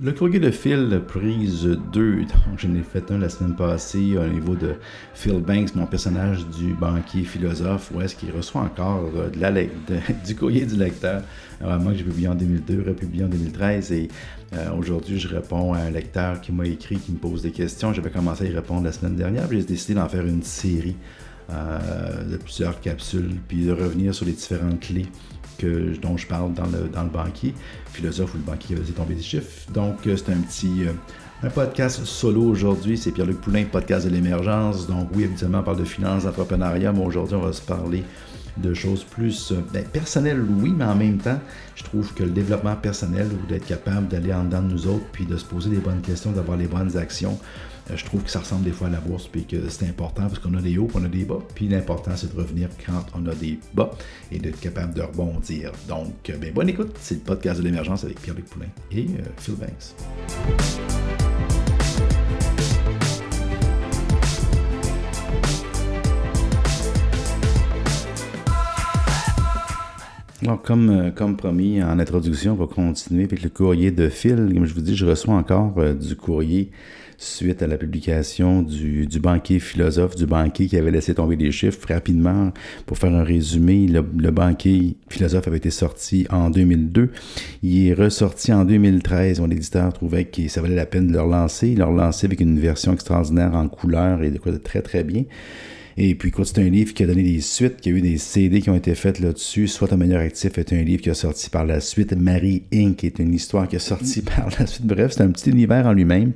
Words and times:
Le 0.00 0.12
courrier 0.12 0.38
de 0.38 0.52
Phil, 0.52 1.02
prise 1.08 1.64
2, 1.92 2.18
donc 2.18 2.28
j'en 2.56 2.72
ai 2.76 2.84
fait 2.84 3.10
un 3.10 3.18
la 3.18 3.28
semaine 3.28 3.56
passée 3.56 4.16
au 4.16 4.28
niveau 4.28 4.54
de 4.54 4.74
Phil 5.12 5.40
Banks, 5.40 5.74
mon 5.74 5.86
personnage 5.86 6.46
du 6.46 6.72
banquier 6.72 7.24
philosophe, 7.24 7.90
où 7.92 8.00
est-ce 8.00 8.14
qu'il 8.14 8.30
reçoit 8.30 8.60
encore 8.60 9.10
euh, 9.16 9.28
du 10.24 10.36
courrier 10.36 10.66
du 10.66 10.76
lecteur. 10.76 11.22
Alors, 11.60 11.80
moi, 11.80 11.94
j'ai 11.96 12.04
publié 12.04 12.28
en 12.28 12.36
2002, 12.36 12.84
republié 12.86 13.24
en 13.24 13.28
2013, 13.28 13.90
et 13.90 14.08
euh, 14.52 14.70
aujourd'hui, 14.78 15.18
je 15.18 15.26
réponds 15.26 15.72
à 15.72 15.78
un 15.78 15.90
lecteur 15.90 16.40
qui 16.40 16.52
m'a 16.52 16.66
écrit, 16.66 16.98
qui 16.98 17.10
me 17.10 17.18
pose 17.18 17.42
des 17.42 17.50
questions. 17.50 17.92
J'avais 17.92 18.10
commencé 18.10 18.44
à 18.44 18.46
y 18.46 18.54
répondre 18.54 18.84
la 18.84 18.92
semaine 18.92 19.16
dernière, 19.16 19.48
j'ai 19.50 19.64
décidé 19.64 19.94
d'en 19.94 20.08
faire 20.08 20.24
une 20.24 20.44
série 20.44 20.94
euh, 21.50 22.24
de 22.24 22.36
plusieurs 22.36 22.80
capsules, 22.80 23.36
puis 23.48 23.64
de 23.64 23.72
revenir 23.72 24.14
sur 24.14 24.26
les 24.26 24.32
différentes 24.32 24.80
clés 24.80 25.06
dont 26.02 26.16
je 26.16 26.26
parle 26.26 26.52
dans 26.54 26.66
le, 26.66 26.88
dans 26.88 27.02
le 27.02 27.08
banquier, 27.08 27.54
philosophe 27.92 28.34
ou 28.34 28.38
le 28.38 28.44
banquier 28.44 28.74
qui 28.76 28.80
avait 28.80 28.92
tomber 28.92 29.14
des 29.14 29.22
chiffres. 29.22 29.70
Donc, 29.72 30.06
euh, 30.06 30.16
c'est 30.16 30.32
un 30.32 30.40
petit 30.40 30.84
euh, 30.86 30.92
un 31.42 31.50
podcast 31.50 32.04
solo 32.04 32.42
aujourd'hui. 32.42 32.96
C'est 32.96 33.12
Pierre-Luc 33.12 33.40
Poulain, 33.40 33.64
podcast 33.64 34.06
de 34.06 34.12
l'émergence. 34.12 34.86
Donc, 34.86 35.08
oui, 35.14 35.24
évidemment, 35.24 35.60
on 35.60 35.62
parle 35.62 35.78
de 35.78 35.84
finances, 35.84 36.24
d'entrepreneuriat, 36.24 36.92
mais 36.92 37.04
aujourd'hui, 37.04 37.36
on 37.36 37.42
va 37.42 37.52
se 37.52 37.62
parler 37.62 38.04
de 38.56 38.74
choses 38.74 39.04
plus 39.04 39.52
ben, 39.72 39.84
personnelles, 39.84 40.44
oui, 40.60 40.74
mais 40.76 40.84
en 40.84 40.96
même 40.96 41.18
temps, 41.18 41.38
je 41.76 41.84
trouve 41.84 42.12
que 42.12 42.24
le 42.24 42.30
développement 42.30 42.74
personnel 42.74 43.28
ou 43.32 43.46
d'être 43.46 43.66
capable 43.66 44.08
d'aller 44.08 44.32
en 44.34 44.44
dedans 44.44 44.62
de 44.62 44.72
nous 44.72 44.86
autres, 44.88 45.04
puis 45.12 45.26
de 45.26 45.36
se 45.36 45.44
poser 45.44 45.70
des 45.70 45.78
bonnes 45.78 46.00
questions, 46.00 46.32
d'avoir 46.32 46.58
les 46.58 46.66
bonnes 46.66 46.96
actions, 46.96 47.38
je 47.94 48.04
trouve 48.04 48.22
que 48.22 48.30
ça 48.30 48.40
ressemble 48.40 48.64
des 48.64 48.70
fois 48.70 48.88
à 48.88 48.90
la 48.90 49.00
bourse, 49.00 49.28
puis 49.28 49.44
que 49.44 49.68
c'est 49.68 49.86
important 49.86 50.22
parce 50.22 50.38
qu'on 50.38 50.54
a 50.54 50.60
des 50.60 50.76
hauts, 50.78 50.88
on 50.94 51.04
a 51.04 51.08
des 51.08 51.24
bas. 51.24 51.38
Puis 51.54 51.68
l'important, 51.68 52.12
c'est 52.16 52.34
de 52.34 52.38
revenir 52.38 52.68
quand 52.84 53.04
on 53.14 53.26
a 53.26 53.34
des 53.34 53.58
bas 53.74 53.90
et 54.30 54.38
d'être 54.38 54.60
capable 54.60 54.92
de 54.94 55.02
rebondir. 55.02 55.72
Donc, 55.88 56.28
euh, 56.28 56.36
ben, 56.36 56.52
bonne 56.52 56.68
écoute. 56.68 56.96
C'est 57.00 57.14
le 57.14 57.20
podcast 57.20 57.60
de 57.60 57.64
l'émergence 57.64 58.04
avec 58.04 58.20
Pierre-Luc 58.20 58.46
Poulain 58.46 58.66
et 58.92 59.06
euh, 59.06 59.22
Phil 59.38 59.54
Banks. 59.54 59.94
Alors, 70.42 70.62
comme, 70.62 71.12
comme 71.16 71.36
promis 71.36 71.82
en 71.82 71.98
introduction, 71.98 72.52
on 72.52 72.56
va 72.56 72.66
continuer 72.66 73.24
avec 73.24 73.42
le 73.42 73.48
courrier 73.48 73.90
de 73.90 74.08
Phil. 74.08 74.50
Comme 74.54 74.66
je 74.66 74.74
vous 74.74 74.80
dis, 74.80 74.94
je 74.94 75.04
reçois 75.04 75.34
encore 75.34 75.74
du 75.94 76.16
courrier 76.16 76.70
suite 77.18 77.62
à 77.62 77.66
la 77.66 77.76
publication 77.76 78.62
du, 78.62 79.06
du, 79.06 79.18
banquier 79.18 79.58
philosophe, 79.58 80.14
du 80.14 80.24
banquier 80.24 80.68
qui 80.68 80.76
avait 80.76 80.92
laissé 80.92 81.14
tomber 81.14 81.36
des 81.36 81.50
chiffres 81.50 81.86
rapidement. 81.88 82.52
Pour 82.86 82.96
faire 82.96 83.12
un 83.12 83.24
résumé, 83.24 83.88
le, 83.88 84.30
banquier 84.30 84.96
philosophe 85.10 85.48
avait 85.48 85.56
été 85.56 85.70
sorti 85.70 86.26
en 86.30 86.48
2002. 86.48 87.10
Il 87.64 87.88
est 87.88 87.94
ressorti 87.94 88.52
en 88.52 88.64
2013. 88.64 89.40
Mon 89.40 89.50
éditeur 89.50 89.92
trouvait 89.92 90.26
que 90.26 90.46
ça 90.46 90.62
valait 90.62 90.76
la 90.76 90.86
peine 90.86 91.08
de 91.08 91.12
le 91.12 91.20
relancer. 91.20 91.70
Il 91.70 91.78
l'a 91.78 91.86
relancé 91.86 92.26
avec 92.26 92.40
une 92.40 92.58
version 92.58 92.92
extraordinaire 92.92 93.54
en 93.54 93.68
couleur 93.68 94.22
et 94.22 94.30
de 94.30 94.38
quoi 94.38 94.52
de 94.52 94.58
très 94.58 94.82
très 94.82 95.02
bien. 95.02 95.24
Et 96.00 96.14
puis, 96.14 96.28
écoute, 96.28 96.46
c'est 96.46 96.60
un 96.60 96.68
livre 96.68 96.94
qui 96.94 97.02
a 97.02 97.08
donné 97.08 97.24
des 97.24 97.40
suites, 97.40 97.80
qui 97.80 97.88
a 97.88 97.92
eu 97.92 98.00
des 98.00 98.18
CD 98.18 98.60
qui 98.60 98.70
ont 98.70 98.76
été 98.76 98.94
faites 98.94 99.18
là-dessus. 99.18 99.66
Soit 99.66 99.92
un 99.92 99.96
meilleur 99.96 100.20
actif 100.20 100.56
est 100.56 100.72
un 100.72 100.80
livre 100.82 101.02
qui 101.02 101.10
a 101.10 101.14
sorti 101.14 101.50
par 101.50 101.66
la 101.66 101.80
suite. 101.80 102.12
Marie 102.12 102.62
Inc. 102.72 103.02
est 103.02 103.18
une 103.18 103.34
histoire 103.34 103.66
qui 103.66 103.74
a 103.74 103.80
sorti 103.80 104.22
par 104.36 104.48
la 104.60 104.68
suite. 104.68 104.86
Bref, 104.86 105.10
c'est 105.16 105.24
un 105.24 105.30
petit 105.32 105.50
univers 105.50 105.86
en 105.86 105.92
lui-même. 105.92 106.34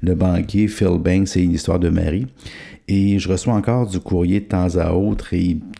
Le 0.00 0.14
banquier 0.14 0.68
Phil 0.68 0.96
Banks, 1.00 1.26
c'est 1.26 1.42
une 1.42 1.50
histoire 1.50 1.80
de 1.80 1.88
Marie. 1.88 2.28
Et 2.86 3.18
je 3.18 3.28
reçois 3.28 3.54
encore 3.54 3.88
du 3.88 3.98
courrier 3.98 4.38
de 4.38 4.44
temps 4.44 4.76
à 4.76 4.92
autre, 4.92 5.30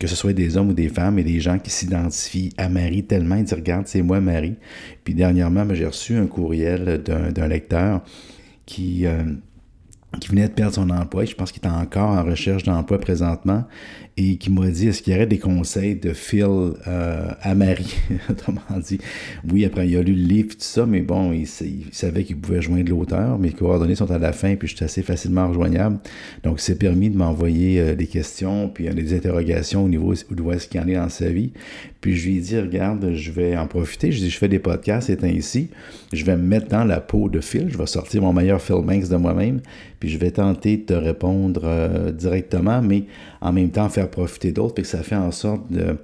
que 0.00 0.06
ce 0.08 0.16
soit 0.16 0.32
des 0.32 0.56
hommes 0.56 0.70
ou 0.70 0.74
des 0.74 0.88
femmes, 0.88 1.20
et 1.20 1.24
des 1.24 1.38
gens 1.38 1.60
qui 1.60 1.70
s'identifient 1.70 2.50
à 2.56 2.68
Marie 2.68 3.04
tellement, 3.04 3.36
ils 3.36 3.44
disent 3.44 3.54
Regarde, 3.54 3.86
c'est 3.86 4.02
moi 4.02 4.20
Marie. 4.20 4.56
Puis 5.04 5.14
dernièrement, 5.14 5.64
ben, 5.64 5.74
j'ai 5.74 5.86
reçu 5.86 6.16
un 6.16 6.26
courriel 6.26 7.00
d'un 7.04 7.46
lecteur 7.46 8.02
qui. 8.66 9.06
Euh, 9.06 9.22
qui 10.19 10.28
venait 10.28 10.48
de 10.48 10.53
perdre 10.53 10.75
son 10.75 10.91
emploi. 10.91 11.25
Je 11.25 11.34
pense 11.34 11.53
qu'il 11.53 11.62
est 11.64 11.69
encore 11.69 12.11
en 12.11 12.25
recherche 12.25 12.64
d'emploi 12.64 12.98
présentement 12.98 13.64
et 14.20 14.36
qui 14.36 14.50
m'a 14.50 14.68
dit 14.68 14.88
est-ce 14.88 15.03
qu'il 15.03 15.14
y 15.14 15.16
aurait 15.16 15.26
des 15.26 15.38
conseils 15.38 15.94
de 15.94 16.12
Phil 16.12 16.44
euh, 16.86 17.28
à 17.41 17.54
Marie? 17.54 17.94
Autrement 18.31 18.60
dit, 18.86 18.98
oui, 19.50 19.64
après 19.64 19.88
il 19.88 19.97
a 19.97 20.03
lu 20.03 20.12
le 20.12 20.22
livre, 20.22 20.50
tout 20.50 20.56
ça, 20.58 20.84
mais 20.84 21.00
bon, 21.00 21.32
il, 21.32 21.47
savait 21.47 22.25
qu'il 22.25 22.36
pouvait 22.36 22.60
joindre 22.60 22.91
l'auteur, 22.91 23.38
mes 23.38 23.50
coordonnées 23.50 23.94
sont 23.94 24.10
à 24.10 24.19
la 24.19 24.32
fin, 24.32 24.56
puis 24.56 24.69
je 24.69 24.76
suis 24.76 24.84
assez 24.84 25.03
facilement 25.03 25.48
rejoignable. 25.48 25.98
Donc, 26.42 26.60
c'est 26.60 26.78
permis 26.78 27.08
de 27.08 27.16
m'envoyer 27.16 27.81
euh, 27.81 27.94
des 27.94 28.06
questions, 28.06 28.69
puis 28.69 28.88
euh, 28.88 28.92
des 28.92 29.14
interrogations 29.14 29.84
au 29.84 29.88
niveau 29.88 30.12
où 30.12 30.52
est-ce 30.52 30.69
qu'il 30.69 30.81
en 30.81 30.88
est 30.88 30.97
dans 30.97 31.08
sa 31.08 31.31
vie? 31.31 31.52
Puis 32.02 32.16
je 32.16 32.28
lui 32.28 32.37
ai 32.38 32.41
dit, 32.41 32.58
regarde, 32.58 33.12
je 33.14 33.31
vais 33.31 33.56
en 33.56 33.66
profiter. 33.66 34.12
Je 34.12 34.19
dis, 34.19 34.31
je 34.31 34.38
fais 34.38 34.48
des 34.48 34.58
podcasts, 34.58 35.08
c'est 35.08 35.25
ainsi. 35.25 35.69
Je 36.12 36.25
vais 36.25 36.37
me 36.37 36.42
mettre 36.42 36.69
dans 36.69 36.84
la 36.84 37.00
peau 37.00 37.28
de 37.28 37.41
Phil. 37.41 37.69
Je 37.69 37.76
vais 37.76 37.87
sortir 37.87 38.22
mon 38.22 38.32
meilleur 38.32 38.60
Phil 38.60 38.82
Banks 38.82 39.08
de 39.08 39.16
moi-même. 39.16 39.60
Puis 39.98 40.08
je 40.08 40.16
vais 40.16 40.31
tenter 40.31 40.78
de 40.78 40.82
te 40.82 40.94
répondre 40.94 42.10
directement, 42.12 42.81
mais 42.81 43.04
en 43.42 43.52
même 43.52 43.69
temps 43.69 43.91
faire 43.91 44.09
profiter 44.10 44.53
d'autres, 44.53 44.75
puis 44.75 44.82
que 44.82 44.88
ça 44.88 45.03
fait 45.03 45.16
en 45.16 45.31
sorte 45.31 45.62
de, 45.71 45.97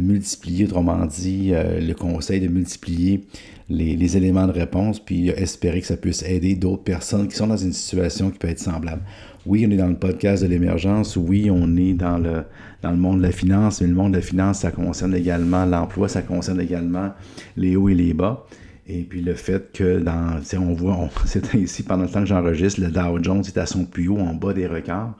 multiplier, 0.00 0.66
autrement 0.66 1.04
dit, 1.06 1.50
euh, 1.52 1.80
le 1.80 1.94
conseil 1.94 2.40
de 2.40 2.48
multiplier 2.48 3.24
les, 3.68 4.16
éléments 4.16 4.46
de 4.46 4.52
réponse, 4.52 5.00
puis 5.00 5.30
espérer 5.30 5.80
que 5.80 5.86
ça 5.86 5.96
puisse 5.96 6.22
aider 6.22 6.54
d'autres 6.54 6.84
personnes 6.84 7.28
qui 7.28 7.36
sont 7.36 7.46
dans 7.46 7.56
une 7.56 7.72
situation 7.72 8.30
qui 8.30 8.38
peut 8.38 8.48
être 8.48 8.58
semblable. 8.58 9.02
Oui, 9.46 9.64
on 9.66 9.70
est 9.70 9.76
dans 9.76 9.88
le 9.88 9.96
podcast 9.96 10.42
de 10.42 10.48
l'émergence, 10.48 11.16
oui, 11.16 11.50
on 11.50 11.76
est 11.76 11.94
dans 11.94 12.18
le, 12.18 12.44
dans 12.82 12.90
le 12.90 12.96
monde 12.96 13.18
de 13.18 13.22
la 13.22 13.32
finance, 13.32 13.80
mais 13.80 13.88
le 13.88 13.94
monde 13.94 14.12
de 14.12 14.18
la 14.18 14.22
finance, 14.22 14.60
ça 14.60 14.70
concerne 14.70 15.14
également 15.14 15.64
l'emploi, 15.64 16.08
ça 16.08 16.22
concerne 16.22 16.60
également 16.60 17.10
les 17.56 17.76
hauts 17.76 17.88
et 17.88 17.94
les 17.94 18.14
bas. 18.14 18.46
Et 18.86 19.02
puis 19.02 19.22
le 19.22 19.34
fait 19.34 19.72
que 19.72 19.98
dans, 19.98 20.40
on 20.58 20.74
voit, 20.74 21.08
c'est 21.26 21.54
ici 21.54 21.82
pendant 21.82 22.02
le 22.04 22.10
temps 22.10 22.20
que 22.20 22.26
j'enregistre, 22.26 22.82
le 22.82 22.88
Dow 22.88 23.22
Jones 23.22 23.42
est 23.46 23.56
à 23.56 23.64
son 23.64 23.86
plus 23.86 24.08
haut, 24.08 24.18
en 24.18 24.34
bas 24.34 24.52
des 24.52 24.66
records. 24.66 25.14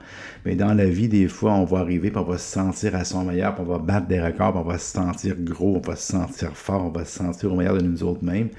Mais 0.45 0.55
dans 0.55 0.73
la 0.73 0.85
vie, 0.85 1.07
des 1.07 1.27
fois, 1.27 1.53
on 1.53 1.65
va 1.65 1.79
arriver, 1.79 2.11
puis 2.11 2.19
on 2.19 2.23
va 2.23 2.37
se 2.37 2.51
sentir 2.51 2.95
à 2.95 3.03
son 3.03 3.23
meilleur, 3.23 3.55
puis 3.55 3.63
on 3.67 3.71
va 3.71 3.79
battre 3.79 4.07
des 4.07 4.21
records, 4.21 4.51
puis 4.51 4.61
on 4.63 4.67
va 4.67 4.77
se 4.77 4.91
sentir 4.91 5.35
gros, 5.39 5.77
on 5.77 5.87
va 5.87 5.95
se 5.95 6.11
sentir 6.11 6.55
fort, 6.55 6.85
on 6.85 6.89
va 6.89 7.05
se 7.05 7.17
sentir 7.17 7.51
au 7.51 7.55
meilleur 7.55 7.75
de 7.75 7.81
nous 7.81 8.03
autres 8.03 8.23
mêmes. 8.23 8.49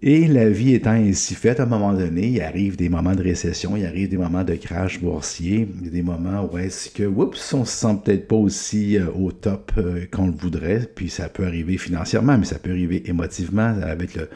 Et 0.00 0.28
la 0.28 0.48
vie 0.48 0.74
étant 0.74 0.92
ainsi 0.92 1.34
faite, 1.34 1.58
à 1.58 1.64
un 1.64 1.66
moment 1.66 1.92
donné, 1.92 2.28
il 2.28 2.40
arrive 2.40 2.76
des 2.76 2.88
moments 2.88 3.16
de 3.16 3.22
récession, 3.22 3.76
il 3.76 3.84
arrive 3.84 4.08
des 4.08 4.16
moments 4.16 4.44
de 4.44 4.54
crash 4.54 5.00
boursier, 5.00 5.66
des 5.66 6.02
moments 6.02 6.48
où 6.52 6.56
est-ce 6.56 6.88
que, 6.88 7.02
oups, 7.02 7.52
on 7.52 7.64
se 7.64 7.76
sent 7.76 7.96
peut-être 8.04 8.28
pas 8.28 8.36
aussi 8.36 8.96
euh, 8.96 9.06
au 9.18 9.32
top 9.32 9.72
euh, 9.76 10.04
qu'on 10.12 10.28
le 10.28 10.32
voudrait, 10.32 10.88
puis 10.94 11.10
ça 11.10 11.28
peut 11.28 11.44
arriver 11.44 11.78
financièrement, 11.78 12.38
mais 12.38 12.44
ça 12.44 12.60
peut 12.60 12.70
arriver 12.70 13.08
émotivement 13.10 13.74
avec 13.82 14.14
le, 14.14 14.28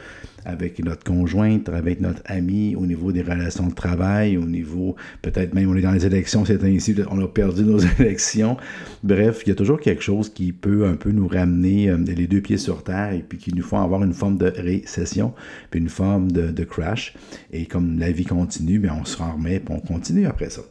avec 0.44 0.82
notre 0.84 1.04
conjointe, 1.04 1.68
avec 1.68 2.00
notre 2.00 2.22
ami, 2.26 2.74
au 2.76 2.86
niveau 2.86 3.12
des 3.12 3.22
relations 3.22 3.66
de 3.66 3.74
travail, 3.74 4.36
au 4.36 4.44
niveau, 4.44 4.96
peut-être 5.22 5.54
même 5.54 5.70
on 5.70 5.76
est 5.76 5.82
dans 5.82 5.92
les 5.92 6.06
élections, 6.06 6.44
c'est 6.44 6.62
ainsi, 6.64 6.94
on 7.10 7.20
a 7.20 7.28
perdu 7.28 7.62
nos 7.64 7.78
élections. 7.98 8.56
Bref, 9.02 9.42
il 9.44 9.50
y 9.50 9.52
a 9.52 9.54
toujours 9.54 9.80
quelque 9.80 10.02
chose 10.02 10.28
qui 10.28 10.52
peut 10.52 10.86
un 10.86 10.94
peu 10.94 11.10
nous 11.10 11.28
ramener 11.28 11.90
euh, 11.90 11.96
les 11.96 12.26
deux 12.26 12.40
pieds 12.40 12.58
sur 12.58 12.82
terre 12.82 13.12
et 13.12 13.24
puis 13.26 13.38
qui 13.38 13.54
nous 13.54 13.62
font 13.62 13.80
avoir 13.80 14.02
une 14.02 14.14
forme 14.14 14.38
de 14.38 14.46
récession, 14.46 15.32
puis 15.70 15.80
une 15.80 15.88
forme 15.88 16.32
de, 16.32 16.64
crash. 16.64 17.14
Et 17.52 17.66
comme 17.66 17.98
la 17.98 18.12
vie 18.12 18.24
continue, 18.24 18.78
bien, 18.78 18.96
on 19.00 19.04
se 19.04 19.16
remet 19.16 19.56
et 19.56 19.62
on 19.68 19.80
continue 19.80 20.26
après 20.26 20.50
ça. 20.50 20.62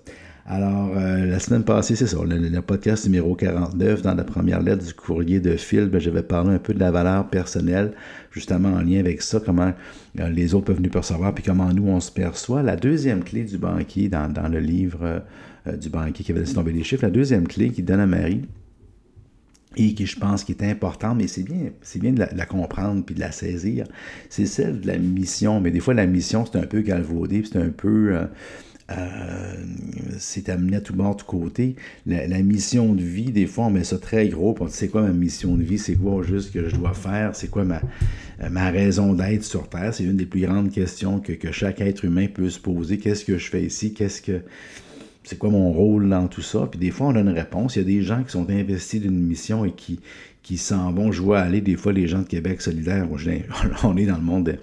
Alors, 0.46 0.91
euh, 0.97 1.25
la 1.25 1.40
semaine 1.40 1.63
passée, 1.63 1.96
c'est 1.96 2.07
ça, 2.07 2.18
le, 2.25 2.62
podcast 2.62 3.06
numéro 3.06 3.35
49, 3.35 4.02
dans 4.02 4.16
la 4.16 4.24
première 4.24 4.62
lettre 4.62 4.84
du 4.84 4.94
courrier 4.94 5.40
de 5.40 5.56
Phil, 5.56 5.85
ben, 5.85 6.02
j'avais 6.02 6.24
parlé 6.24 6.56
un 6.56 6.57
peu 6.57 6.74
de 6.74 6.79
la 6.79 6.90
valeur 6.90 7.29
personnelle, 7.29 7.94
justement 8.31 8.69
en 8.69 8.81
lien 8.81 9.00
avec 9.00 9.22
ça, 9.22 9.40
comment 9.40 9.72
euh, 10.19 10.29
les 10.29 10.56
autres 10.56 10.66
peuvent 10.66 10.81
nous 10.81 10.90
percevoir, 10.90 11.35
puis 11.35 11.44
comment 11.44 11.72
nous, 11.72 11.88
on 11.88 12.00
se 12.00 12.12
perçoit. 12.12 12.63
La 12.63 12.75
deuxième 12.75 13.24
clé 13.24 13.44
du 13.44 13.59
banquier, 13.59 14.09
dans, 14.09 14.52
le 14.52 14.59
livre 14.59 15.22
euh, 15.68 15.78
du 15.78 15.90
banquier 15.90 16.24
qui 16.24 16.31
avait 16.31 16.41
laissé 16.41 16.56
tomber 16.56 16.72
les 16.72 16.84
chiffres, 16.84 17.03
la 17.03 17.12
deuxième 17.12 17.47
clé 17.47 17.69
qu'il 17.69 17.85
donne 17.85 18.00
à 18.00 18.08
Marie, 18.08 18.41
et 19.78 19.94
qui, 19.94 20.08
je 20.08 20.18
pense, 20.18 20.44
qui 20.44 20.53
est 20.53 20.63
importante, 20.63 21.18
mais 21.18 21.28
c'est 21.28 21.44
bien, 21.44 21.69
c'est 21.81 22.00
bien 22.00 22.13
de 22.13 22.19
la, 22.19 22.46
comprendre 22.46 23.06
puis 23.06 23.13
de 23.13 23.22
la 23.22 23.31
saisir, 23.31 23.85
c'est 24.29 24.47
celle 24.47 24.81
de 24.81 24.88
la 24.88 24.97
mission. 24.97 25.62
Mais 25.62 25.69
des 25.72 25.79
fois, 25.79 25.94
la 25.94 26.08
mission, 26.08 26.46
c'est 26.46 26.58
un 26.58 26.66
peu 26.66 26.82
galvaudé, 26.82 27.44
c'est 27.46 27.59
un 27.59 27.70
peu... 27.70 28.17
Euh, 28.91 29.55
c'est 30.20 30.49
amené 30.49 30.78
à 30.78 30.82
tout 30.82 30.93
bord, 30.93 31.16
tout 31.16 31.26
côté. 31.26 31.76
La, 32.05 32.41
mission 32.41 32.93
de 32.93 33.02
vie, 33.02 33.32
des 33.32 33.47
fois, 33.47 33.66
on 33.66 33.70
met 33.70 33.84
ça 33.84 33.97
très 33.97 34.28
gros. 34.28 34.55
On 34.59 34.67
c'est 34.67 34.90
quoi 34.90 35.02
ma 35.02 35.14
mission 35.14 35.55
de 35.55 35.64
vie? 35.64 35.78
C'est 35.78 35.96
quoi 35.96 36.22
juste 36.23 36.52
que 36.53 36.67
je 36.70 36.76
dois 36.76 36.93
faire? 36.93 37.35
C'est 37.35 37.49
quoi 37.49 37.64
ma, 37.64 37.82
ma 38.49 38.70
raison 38.70 39.14
d'être 39.14 39.43
sur 39.43 39.67
Terre? 39.70 39.93
C'est 39.93 40.03
une 40.03 40.17
des 40.17 40.26
plus 40.26 40.41
grandes 40.41 40.72
questions 40.72 41.20
que, 41.20 41.34
que, 41.34 41.52
chaque 41.52 41.82
être 41.82 42.05
humain 42.05 42.28
peut 42.28 42.49
se 42.49 42.59
poser. 42.59 42.97
Qu'est-ce 42.97 43.26
que 43.26 43.38
je 43.38 43.49
fais 43.49 43.64
ici? 43.64 43.93
Qu'est-ce 43.93 44.22
que. 44.22 44.41
C'est 45.23 45.37
quoi 45.37 45.52
mon 45.52 45.72
rôle 45.72 46.09
dans 46.09 46.28
tout 46.28 46.41
ça? 46.41 46.67
Puis 46.70 46.79
des 46.79 46.90
fois, 46.90 47.08
on 47.08 47.16
a 47.16 47.20
une 47.20 47.29
réponse. 47.29 47.76
Il 47.76 47.79
y 47.79 47.82
a 47.84 47.85
des 47.85 48.02
gens 48.02 48.23
qui 48.23 48.32
sont 48.32 48.49
investis 48.49 48.99
d'une 48.99 49.20
mission 49.20 49.66
et 49.66 49.72
qui, 49.72 49.99
qui 50.41 50.58
s'en 50.58 50.91
vont. 50.91 51.11
Je 51.11 51.22
vois 51.22 51.40
aller 51.40 51.61
des 51.61 51.76
fois 51.76 51.94
les 51.94 52.08
gens 52.08 52.20
de 52.20 52.28
Québec 52.28 52.61
solidaire. 52.61 53.08
On 53.84 53.97
est 53.97 54.05
dans 54.05 54.17
le 54.17 54.23
monde 54.23 54.58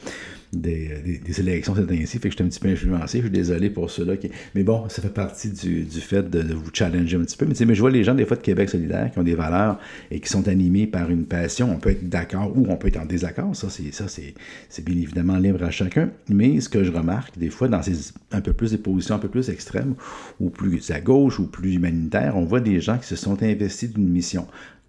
des, 0.53 1.21
des, 1.25 1.41
élections 1.41 1.75
c'est 1.75 1.91
ainsi, 1.93 2.19
fait 2.19 2.29
que 2.29 2.31
je 2.31 2.37
suis 2.37 2.45
un 2.45 2.49
petit 2.49 2.61
peu 2.61 2.69
influencé. 2.69 3.19
Je 3.19 3.25
suis 3.25 3.31
désolé 3.31 3.71
pour 3.71 3.91
ceux-là. 3.91 4.15
Mais 4.55 4.63
bon, 4.63 4.89
ça 4.89 5.03
fait 5.03 5.13
partie 5.13 5.51
du, 5.51 5.83
du 5.83 6.01
fait 6.01 6.29
de, 6.29 6.55
vous 6.55 6.71
challenger 6.73 7.17
un 7.17 7.21
petit 7.21 7.37
peu. 7.37 7.47
Mais, 7.47 7.55
mais 7.67 7.75
je 7.75 7.81
vois 7.81 7.91
les 7.91 8.05
gens, 8.05 8.15
des 8.15 8.25
fois, 8.25 8.37
de 8.37 8.43
Québec 8.43 8.71
solidaire 8.71 9.11
qui 9.13 9.19
ont 9.19 9.23
des 9.23 9.35
valeurs 9.35 9.79
et 10.11 10.21
qui 10.21 10.29
sont 10.29 10.49
animés 10.49 10.87
par 10.87 11.11
une 11.11 11.25
passion. 11.25 11.71
On 11.71 11.79
peut 11.79 11.91
être 11.91 12.09
d'accord 12.09 12.53
ou 12.57 12.67
on 12.69 12.77
peut 12.77 12.89
être 12.89 12.99
en 12.99 13.07
désaccord. 13.07 13.55
Ça, 13.55 13.69
c'est, 13.69 13.93
ça 13.93 14.07
c'est, 14.09 14.85
bien 14.85 14.97
évidemment 14.97 15.37
libre 15.37 15.63
à 15.63 15.71
chacun. 15.71 16.11
Mais 16.29 16.61
ce 16.61 16.69
que 16.69 16.83
je 16.83 16.93
remarque, 16.93 17.39
des 17.39 17.51
fois, 17.51 17.69
dans 17.69 17.83
ces 17.83 18.13
un 18.33 18.41
peu 18.41 18.53
plus 18.53 18.73
des 18.73 18.79
positions 18.79 19.17
un 19.17 19.19
peu 19.19 19.29
plus 19.29 19.51
extrêmes, 19.51 19.95
ou 20.41 20.51
plus 20.51 20.91
à 20.91 21.01
gauche, 21.01 21.39
ou 21.39 21.47
plus 21.47 21.75
humanitaires, 21.75 22.37
on 22.37 22.45
voit 22.45 22.61
des 22.61 22.81
gens 22.81 22.99
qui 22.99 23.07
se 23.07 23.17
sont 23.17 23.43
investis 23.43 23.93
d'une 23.93 24.09
mission 24.09 24.47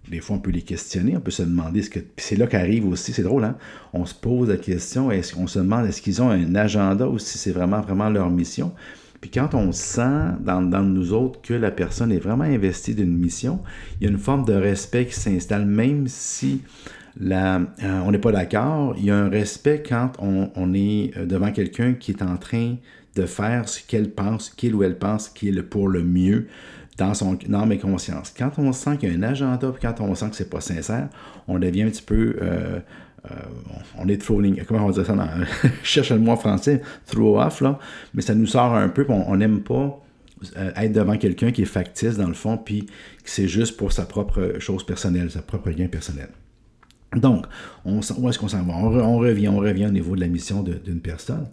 des 0.08 0.22
fois, 0.22 0.38
on 0.38 0.40
peut 0.40 0.52
les 0.52 0.62
questionner, 0.62 1.16
on 1.18 1.20
peut 1.20 1.32
se 1.32 1.44
demander 1.44 1.84
ce 1.84 1.90
que. 1.90 2.00
c'est 2.18 2.36
là 2.36 2.48
qu'arrive 2.48 2.88
aussi, 2.88 3.14
c'est 3.14 3.24
drôle, 3.24 3.44
hein? 3.44 3.58
On 3.94 4.06
se 4.06 4.16
pose 4.16 4.50
la 4.50 4.58
question, 4.58 5.12
est-ce 5.12 5.36
qu'on 5.36 5.48
se 5.48 5.60
demande 5.60 5.86
est-ce 5.86 6.02
qu'ils 6.02 6.22
ont 6.22 6.30
un 6.30 6.56
agenda 6.56 7.08
ou 7.08 7.20
si 7.20 7.38
c'est 7.38 7.52
vraiment, 7.52 7.82
vraiment 7.82 8.10
leur 8.10 8.30
mission? 8.30 8.74
Puis 9.22 9.30
quand 9.30 9.54
on 9.54 9.72
sent 9.72 10.38
dans, 10.40 10.62
dans, 10.62 10.82
nous 10.82 11.12
autres 11.14 11.42
que 11.42 11.54
la 11.54 11.72
personne 11.72 12.12
est 12.12 12.20
vraiment 12.20 12.46
investie 12.46 12.96
d'une 12.96 13.16
mission, 13.18 13.60
il 14.00 14.06
y 14.06 14.08
a 14.08 14.12
une 14.12 14.18
forme 14.18 14.46
de 14.46 14.54
respect 14.54 15.06
qui 15.06 15.16
s'installe, 15.16 15.66
même 15.66 16.08
si 16.08 16.62
euh, 17.22 17.66
on 17.82 18.12
n'est 18.12 18.20
pas 18.20 18.32
d'accord. 18.32 18.96
Il 18.98 19.06
y 19.06 19.12
a 19.12 19.18
un 19.18 19.30
respect 19.30 19.84
quand 19.88 20.12
on, 20.20 20.74
est 20.74 21.12
euh, 21.18 21.26
devant 21.26 21.52
quelqu'un 21.52 21.94
qui 21.94 22.12
est 22.12 22.22
en 22.22 22.38
train 22.38 22.76
de 23.16 23.26
faire 23.26 23.68
ce 23.68 23.82
qu'elle 23.86 24.12
pense, 24.12 24.50
qu'il 24.50 24.76
ou 24.76 24.84
elle 24.84 24.98
pense 24.98 25.30
qui 25.30 25.50
est 25.50 25.64
pour 25.64 25.90
le 25.90 26.04
mieux 26.04 26.48
dans 27.00 27.14
son 27.14 27.38
âme 27.54 27.72
et 27.72 27.80
conscience. 27.80 28.34
Quand 28.38 28.52
on 28.58 28.72
sent 28.72 28.98
qu'il 28.98 29.12
y 29.12 29.16
a 29.16 29.18
un 29.18 29.24
agenda, 29.24 29.72
puis 29.72 29.82
quand 29.82 30.02
on 30.02 30.14
sent 30.14 30.30
que 30.30 30.36
c'est 30.36 30.50
pas 30.50 30.62
sincère, 30.62 31.10
on 31.48 31.58
devient 31.58 31.84
un 31.84 31.90
petit 31.90 32.04
peu. 32.04 32.36
Euh, 32.42 32.80
euh, 33.30 33.36
on 33.98 34.08
est 34.08 34.22
throwing, 34.22 34.64
comment 34.66 34.86
on 34.86 34.92
dit 34.92 35.04
ça 35.04 35.14
je 35.84 35.88
cherche 35.88 36.12
le 36.12 36.20
mot 36.20 36.36
français, 36.38 36.82
throw 37.06 37.40
off, 37.42 37.60
là, 37.60 37.78
mais 38.14 38.22
ça 38.22 38.34
nous 38.34 38.46
sort 38.46 38.74
un 38.74 38.88
peu, 38.88 39.06
on 39.10 39.36
n'aime 39.36 39.60
pas 39.60 40.02
euh, 40.56 40.72
être 40.78 40.94
devant 40.94 41.18
quelqu'un 41.18 41.52
qui 41.52 41.64
est 41.64 41.66
factice 41.66 42.16
dans 42.16 42.30
le 42.30 42.34
fond, 42.34 42.58
puis 42.58 42.86
que 42.86 42.92
c'est 43.26 43.50
juste 43.50 43.76
pour 43.76 43.92
sa 43.92 44.06
propre 44.06 44.56
chose 44.60 44.86
personnelle, 44.86 45.30
sa 45.30 45.42
propre 45.42 45.70
gain 45.72 45.88
personnel. 45.88 46.30
Donc, 47.16 47.46
on, 47.84 48.00
où 48.18 48.30
est-ce 48.30 48.40
qu'on 48.40 48.48
s'en 48.48 48.64
va? 48.64 48.74
On, 48.74 49.18
revient, 49.18 49.50
on 49.50 49.58
revient 49.58 49.88
au 49.88 49.92
niveau 49.92 50.16
de 50.16 50.22
la 50.22 50.28
mission 50.28 50.64
d'une 50.64 51.02
personne. 51.02 51.48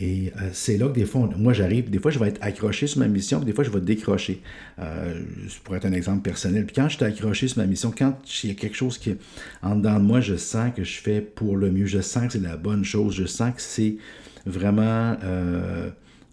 Et 0.00 0.32
euh, 0.36 0.48
c'est 0.52 0.78
là 0.78 0.88
que 0.88 0.94
des 0.94 1.04
fois, 1.04 1.28
moi 1.36 1.52
j'arrive, 1.52 1.88
des 1.88 1.98
fois 2.00 2.10
je 2.10 2.18
vais 2.18 2.28
être 2.28 2.42
accroché 2.42 2.86
sur 2.86 2.98
ma 2.98 3.06
mission, 3.06 3.40
des 3.40 3.52
fois 3.52 3.62
je 3.62 3.70
vais 3.70 3.80
décrocher. 3.80 4.40
Euh, 4.80 5.22
pour 5.62 5.76
être 5.76 5.84
un 5.84 5.92
exemple 5.92 6.22
personnel. 6.22 6.66
Puis 6.66 6.74
quand 6.74 6.88
je 6.88 6.96
suis 6.96 7.04
accroché 7.04 7.46
sur 7.46 7.58
ma 7.58 7.66
mission, 7.66 7.92
quand 7.96 8.18
il 8.42 8.50
y 8.50 8.52
a 8.52 8.56
quelque 8.56 8.76
chose 8.76 8.98
qui 8.98 9.14
en 9.62 9.76
dedans 9.76 10.00
de 10.00 10.04
moi, 10.04 10.20
je 10.20 10.34
sens 10.36 10.72
que 10.74 10.82
je 10.82 11.00
fais 11.00 11.20
pour 11.20 11.56
le 11.56 11.70
mieux, 11.70 11.86
je 11.86 12.00
sens 12.00 12.26
que 12.26 12.32
c'est 12.32 12.42
la 12.42 12.56
bonne 12.56 12.84
chose, 12.84 13.14
je 13.14 13.26
sens 13.26 13.54
que 13.54 13.62
c'est 13.62 13.96
vraiment 14.44 15.16
euh, 15.22 15.90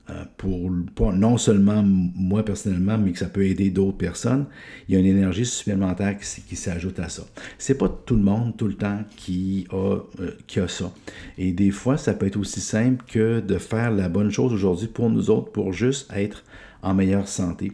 euh, 0.09 0.23
pour, 0.37 1.11
non 1.13 1.37
seulement 1.37 1.83
moi 1.83 2.43
personnellement, 2.43 2.97
mais 2.97 3.11
que 3.11 3.19
ça 3.19 3.27
peut 3.27 3.45
aider 3.45 3.69
d'autres 3.69 3.97
personnes, 3.97 4.45
il 4.87 4.95
y 4.95 4.97
a 4.97 4.99
une 4.99 5.05
énergie 5.05 5.45
supplémentaire 5.45 6.17
qui, 6.17 6.55
s'ajoute 6.55 6.99
à 6.99 7.09
ça. 7.09 7.23
C'est 7.57 7.77
pas 7.77 7.89
tout 7.89 8.15
le 8.15 8.23
monde 8.23 8.57
tout 8.57 8.67
le 8.67 8.73
temps 8.73 9.03
qui 9.15 9.67
a, 9.71 9.97
euh, 10.19 10.31
qui 10.47 10.59
a 10.59 10.67
ça. 10.67 10.91
Et 11.37 11.51
des 11.51 11.71
fois, 11.71 11.97
ça 11.97 12.13
peut 12.13 12.25
être 12.25 12.37
aussi 12.37 12.61
simple 12.61 13.03
que 13.07 13.39
de 13.39 13.57
faire 13.57 13.91
la 13.91 14.09
bonne 14.09 14.31
chose 14.31 14.53
aujourd'hui 14.53 14.87
pour 14.87 15.09
nous 15.09 15.29
autres, 15.29 15.51
pour 15.51 15.73
juste 15.73 16.11
être 16.15 16.43
en 16.81 16.93
meilleure 16.93 17.27
santé. 17.27 17.73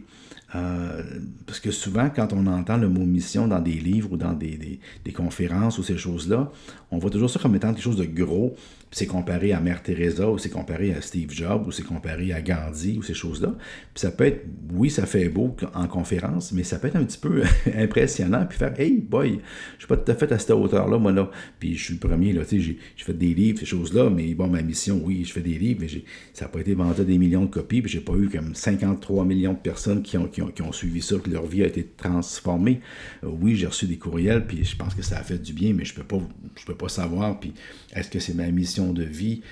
Euh, 0.54 1.02
parce 1.46 1.58
que 1.60 1.70
souvent, 1.70 2.08
quand 2.14 2.32
on 2.32 2.46
entend 2.46 2.76
le 2.76 2.88
mot 2.88 3.04
mission 3.04 3.48
dans 3.48 3.60
des 3.60 3.72
livres 3.72 4.12
ou 4.12 4.16
dans 4.16 4.32
des, 4.32 4.80
des 5.04 5.12
conférences 5.12 5.78
ou 5.78 5.82
ces 5.82 5.98
choses-là, 5.98 6.50
on 6.90 6.98
voit 6.98 7.10
toujours 7.10 7.30
ça 7.30 7.38
comme 7.40 7.56
étant 7.56 7.72
quelque 7.72 7.82
chose 7.82 7.96
de 7.96 8.04
gros, 8.04 8.54
c'est 8.96 9.04
comparé 9.04 9.52
à 9.52 9.60
Mère 9.60 9.82
Teresa, 9.82 10.26
ou 10.30 10.38
c'est 10.38 10.48
comparé 10.48 10.94
à 10.94 11.02
Steve 11.02 11.30
Jobs, 11.30 11.66
ou 11.66 11.70
c'est 11.70 11.82
comparé 11.82 12.32
à 12.32 12.40
Gandhi, 12.40 12.96
ou 12.96 13.02
ces 13.02 13.12
choses-là. 13.12 13.54
Puis 13.92 14.00
ça 14.00 14.10
peut 14.10 14.24
être, 14.24 14.46
oui, 14.72 14.88
ça 14.88 15.04
fait 15.04 15.28
beau 15.28 15.54
en 15.74 15.86
conférence, 15.86 16.50
mais 16.52 16.62
ça 16.62 16.78
peut 16.78 16.88
être 16.88 16.96
un 16.96 17.04
petit 17.04 17.18
peu 17.18 17.42
impressionnant, 17.76 18.46
puis 18.48 18.56
faire, 18.56 18.72
hey 18.80 19.02
boy, 19.02 19.38
je 19.74 19.80
suis 19.80 19.86
pas 19.86 19.98
tout 19.98 20.10
à 20.10 20.14
fait 20.14 20.32
à 20.32 20.38
cette 20.38 20.52
hauteur-là, 20.52 20.96
moi 20.96 21.12
là. 21.12 21.30
Puis 21.60 21.76
je 21.76 21.84
suis 21.84 21.92
le 21.92 22.00
premier, 22.00 22.32
là, 22.32 22.46
tu 22.46 22.58
sais, 22.58 22.78
j'ai 22.96 23.04
fait 23.04 23.12
des 23.12 23.34
livres, 23.34 23.58
ces 23.58 23.66
choses-là, 23.66 24.08
mais 24.08 24.32
bon, 24.34 24.46
ma 24.46 24.62
mission, 24.62 24.98
oui, 25.04 25.26
je 25.26 25.32
fais 25.34 25.42
des 25.42 25.58
livres, 25.58 25.80
mais 25.82 25.88
ça 26.32 26.46
n'a 26.46 26.50
pas 26.50 26.60
été 26.60 26.72
vendu 26.72 27.02
à 27.02 27.04
des 27.04 27.18
millions 27.18 27.44
de 27.44 27.50
copies, 27.50 27.82
puis 27.82 27.92
j'ai 27.92 28.00
pas 28.00 28.14
eu 28.14 28.30
comme 28.30 28.54
53 28.54 29.26
millions 29.26 29.52
de 29.52 29.58
personnes 29.58 30.00
qui 30.00 30.16
ont, 30.16 30.26
qui 30.26 30.40
ont, 30.40 30.72
suivi 30.72 31.02
ça, 31.02 31.16
que 31.18 31.28
leur 31.28 31.44
vie 31.44 31.62
a 31.62 31.66
été 31.66 31.86
transformée. 31.98 32.80
Euh, 33.24 33.28
oui, 33.28 33.56
j'ai 33.56 33.66
reçu 33.66 33.86
des 33.86 33.98
courriels, 33.98 34.46
puis 34.46 34.64
je 34.64 34.74
pense 34.74 34.94
que 34.94 35.02
ça 35.02 35.18
a 35.18 35.22
fait 35.22 35.36
du 35.36 35.52
bien, 35.52 35.74
mais 35.74 35.84
je 35.84 35.92
peux 35.92 36.02
je 36.58 36.64
peux 36.64 36.74
pas 36.74 36.88
savoir, 36.88 37.38
puis 37.38 37.52
est-ce 37.94 38.08
que 38.08 38.20
c'est 38.20 38.34
ma 38.34 38.50
mission 38.50 38.85
de 38.92 39.04
vie. 39.04 39.42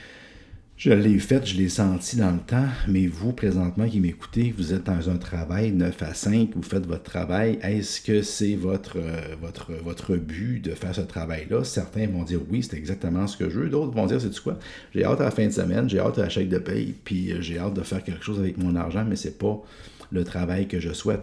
Je 0.77 0.91
l'ai 0.91 1.21
faite, 1.21 1.47
je 1.47 1.57
l'ai 1.57 1.69
senti 1.69 2.17
dans 2.17 2.33
le 2.33 2.41
temps, 2.41 2.67
mais 2.89 3.07
vous, 3.07 3.33
présentement, 3.33 3.89
qui 3.89 4.01
m'écoutez, 4.01 4.53
vous 4.59 4.75
êtes 4.75 4.83
dans 4.83 5.09
un 5.09 5.19
travail 5.19 5.71
9 5.71 6.03
à 6.03 6.15
5, 6.15 6.51
vous 6.57 6.65
faites 6.65 6.85
votre 6.85 7.05
travail. 7.05 7.61
Est-ce 7.63 8.01
que 8.01 8.23
c'est 8.23 8.57
votre, 8.57 8.99
euh, 8.99 9.37
votre, 9.41 10.17
but 10.17 10.61
de 10.61 10.73
faire 10.73 10.93
ce 10.93 11.03
travail-là? 11.03 11.63
Certains 11.63 12.09
vont 12.09 12.25
dire 12.25 12.41
oui, 12.51 12.65
c'est 12.65 12.77
exactement 12.77 13.29
ce 13.29 13.37
que 13.37 13.49
je 13.49 13.61
veux. 13.61 13.69
D'autres 13.69 13.93
vont 13.93 14.07
dire, 14.07 14.21
c'est 14.21 14.37
quoi? 14.41 14.59
J'ai 14.93 15.05
hâte 15.05 15.21
à 15.21 15.25
la 15.25 15.31
fin 15.31 15.47
de 15.47 15.53
semaine, 15.53 15.89
j'ai 15.89 16.01
hâte 16.01 16.19
à 16.19 16.23
la 16.23 16.29
chèque 16.29 16.49
de 16.49 16.59
paye, 16.59 16.93
puis 17.05 17.33
euh, 17.33 17.41
j'ai 17.41 17.59
hâte 17.59 17.75
de 17.75 17.83
faire 17.83 18.03
quelque 18.03 18.25
chose 18.25 18.41
avec 18.41 18.59
mon 18.59 18.75
argent, 18.75 19.05
mais 19.09 19.17
c'est 19.17 19.39
pas 19.39 19.63
le 20.11 20.25
travail 20.25 20.67
que 20.67 20.81
je 20.81 20.93
souhaite. 20.93 21.23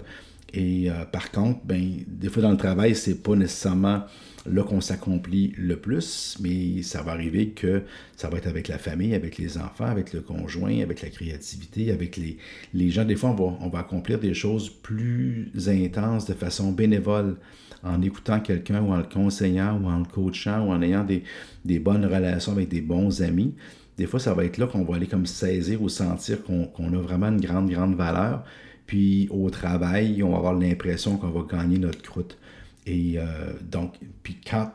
Et 0.54 0.90
euh, 0.90 1.06
par 1.06 1.32
contre, 1.32 1.60
ben, 1.64 2.04
des 2.08 2.30
fois 2.30 2.42
dans 2.42 2.52
le 2.52 2.58
travail, 2.58 2.96
c'est 2.96 3.24
pas 3.24 3.36
nécessairement 3.36 4.04
là 4.46 4.64
qu'on 4.64 4.82
s'accomplit 4.82 5.54
le 5.58 5.78
plus, 5.78 6.38
mais 6.42 6.82
ça 6.82 7.04
va 7.04 7.12
arriver 7.12 7.50
que 7.50 7.84
ça 8.18 8.30
va 8.30 8.38
être 8.38 8.48
avec 8.48 8.68
la 8.68 8.78
famille, 8.78 9.14
avec 9.14 9.38
les 9.38 9.58
enfants, 9.58 9.86
avec 9.86 10.14
le 10.14 10.22
conjoint, 10.22 10.82
avec 10.82 11.02
la 11.02 11.10
créativité, 11.10 11.92
avec 11.92 12.18
les, 12.18 12.90
gens. 12.90 13.06
Des 13.06 13.16
fois, 13.16 13.36
on 13.38 13.70
va, 13.70 13.80
accomplir 13.80 14.20
des 14.20 14.34
choses 14.34 14.70
plus 14.70 15.52
intenses 15.68 16.26
de 16.26 16.34
façon 16.34 16.72
bénévole 16.72 17.38
en 17.84 18.02
écoutant 18.02 18.40
quelqu'un 18.40 18.82
ou 18.82 18.92
en 18.92 18.98
le 18.98 19.04
conseillant 19.04 19.80
ou 19.82 19.88
en 19.88 20.00
le 20.00 20.06
coachant 20.06 20.66
ou 20.68 20.72
en 20.72 20.82
ayant 20.82 21.04
des, 21.04 21.24
des 21.64 21.80
bonnes 21.80 22.06
relations 22.06 22.52
avec 22.52 22.70
des 22.70 22.82
bons 22.82 23.22
amis. 23.22 23.54
Des 23.98 24.08
fois, 24.08 24.20
ça 24.20 24.34
va 24.34 24.46
être 24.46 24.58
là 24.58 24.68
qu'on 24.68 24.84
va 24.84 24.96
aller 24.96 25.08
comme 25.08 25.26
saisir 25.26 25.82
ou 25.82 25.90
sentir 25.90 26.40
qu'on 26.44 26.94
a 26.94 27.02
vraiment 27.02 27.28
une 27.28 27.42
grande, 27.42 27.70
grande 27.70 27.96
valeur. 27.96 28.44
Puis 28.92 29.30
au 29.32 29.50
travail, 29.50 30.22
on 30.22 30.32
va 30.32 30.38
avoir 30.40 30.54
l'impression 30.54 31.16
qu'on 31.16 31.30
va 31.30 31.44
gagner 31.50 31.78
notre 31.78 32.02
croûte. 32.02 32.38
Et 32.86 33.14
euh, 33.16 33.54
donc, 33.62 33.94
puis 34.22 34.36
quand 34.46 34.70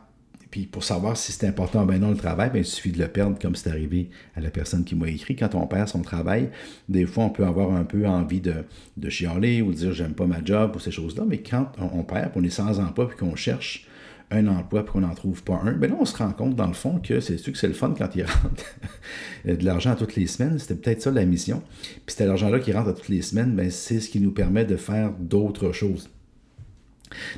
puis 0.49 0.65
pour 0.65 0.83
savoir 0.83 1.15
si 1.15 1.31
c'est 1.31 1.45
important 1.45 1.85
ben 1.85 2.01
non 2.01 2.09
le 2.09 2.17
travail, 2.17 2.49
ben, 2.51 2.57
il 2.57 2.65
suffit 2.65 2.91
de 2.91 2.97
le 2.97 3.09
perdre 3.09 3.37
comme 3.39 3.55
c'est 3.55 3.69
arrivé 3.69 4.09
à 4.35 4.41
la 4.41 4.49
personne 4.49 4.85
qui 4.85 4.95
m'a 4.95 5.07
écrit. 5.07 5.35
Quand 5.35 5.53
on 5.53 5.67
perd 5.67 5.87
son 5.87 6.01
travail, 6.01 6.49
des 6.89 7.05
fois 7.05 7.25
on 7.25 7.29
peut 7.29 7.45
avoir 7.45 7.75
un 7.75 7.83
peu 7.83 8.07
envie 8.07 8.41
de, 8.41 8.55
de 8.95 9.09
chialer 9.11 9.61
ou 9.61 9.71
de 9.71 9.77
dire 9.77 9.93
j'aime 9.93 10.15
pas 10.15 10.25
ma 10.25 10.43
job 10.43 10.75
ou 10.75 10.79
ces 10.79 10.89
choses-là, 10.89 11.23
mais 11.27 11.43
quand 11.43 11.73
on, 11.77 12.01
perd, 12.01 12.31
on 12.35 12.43
est 12.43 12.49
sans 12.49 12.79
emploi 12.79 13.09
puis 13.09 13.17
qu'on 13.17 13.35
cherche 13.35 13.85
un 14.29 14.47
emploi 14.47 14.83
puis 14.83 14.93
qu'on 14.93 15.01
n'en 15.01 15.15
trouve 15.15 15.41
pas 15.43 15.61
un, 15.63 15.71
ben 15.71 15.89
là 15.89 15.97
on 15.99 16.05
se 16.05 16.17
rend 16.17 16.31
compte 16.31 16.55
dans 16.55 16.67
le 16.67 16.73
fond 16.73 16.99
que 16.99 17.21
c'est 17.21 17.37
sûr 17.37 17.53
que 17.53 17.57
c'est 17.57 17.67
le 17.67 17.73
fun 17.73 17.93
quand 17.97 18.13
il 18.15 18.23
rentre 18.23 18.65
de 19.45 19.63
l'argent 19.63 19.95
toutes 19.95 20.15
les 20.15 20.27
semaines. 20.27 20.59
C'était 20.59 20.75
peut-être 20.75 21.01
ça 21.01 21.11
la 21.11 21.25
mission. 21.25 21.61
Puis 21.83 22.01
c'était 22.07 22.25
l'argent-là 22.25 22.59
qui 22.59 22.73
rentre 22.73 22.89
à 22.89 22.93
toutes 22.93 23.09
les 23.09 23.21
semaines, 23.21 23.55
ben 23.55 23.71
c'est 23.71 23.99
ce 23.99 24.09
qui 24.09 24.19
nous 24.19 24.31
permet 24.31 24.65
de 24.65 24.75
faire 24.75 25.11
d'autres 25.11 25.71
choses. 25.71 26.09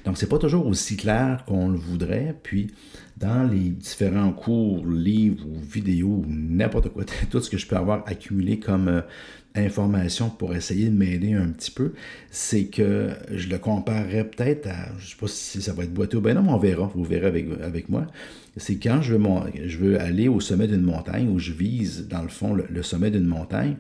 Donc, 0.05 0.17
c'est 0.17 0.27
pas 0.27 0.39
toujours 0.39 0.65
aussi 0.67 0.97
clair 0.97 1.43
qu'on 1.45 1.69
le 1.69 1.77
voudrait. 1.77 2.35
Puis, 2.41 2.71
dans 3.19 3.43
les 3.43 3.69
différents 3.69 4.31
cours, 4.31 4.85
livres 4.88 5.45
ou 5.45 5.59
vidéos, 5.59 6.23
n'importe 6.27 6.89
quoi, 6.89 7.03
tout 7.29 7.41
ce 7.41 7.49
que 7.49 7.57
je 7.57 7.67
peux 7.67 7.75
avoir 7.75 8.03
accumulé 8.07 8.59
comme 8.59 8.88
euh, 8.88 9.01
information 9.55 10.29
pour 10.29 10.55
essayer 10.55 10.88
de 10.89 10.95
m'aider 10.95 11.33
un 11.33 11.49
petit 11.49 11.71
peu, 11.71 11.93
c'est 12.31 12.65
que 12.65 13.09
je 13.31 13.49
le 13.49 13.57
comparerais 13.57 14.23
peut-être 14.23 14.67
à, 14.67 14.89
je 14.99 15.09
sais 15.09 15.17
pas 15.19 15.27
si 15.27 15.61
ça 15.61 15.73
va 15.73 15.83
être 15.83 15.93
boiteux 15.93 16.17
ou 16.17 16.21
bien 16.21 16.35
non, 16.35 16.43
mais 16.43 16.51
on 16.51 16.57
verra, 16.57 16.91
vous 16.93 17.03
verrez 17.03 17.27
avec, 17.27 17.47
avec 17.61 17.89
moi. 17.89 18.07
C'est 18.57 18.75
quand 18.75 19.01
je 19.01 19.15
veux, 19.15 19.21
je 19.65 19.77
veux 19.77 19.99
aller 19.99 20.27
au 20.27 20.39
sommet 20.39 20.67
d'une 20.67 20.81
montagne, 20.81 21.29
où 21.29 21.39
je 21.39 21.51
vise, 21.51 22.07
dans 22.07 22.21
le 22.21 22.29
fond, 22.29 22.53
le 22.53 22.83
sommet 22.83 23.11
d'une 23.11 23.27
montagne, 23.27 23.75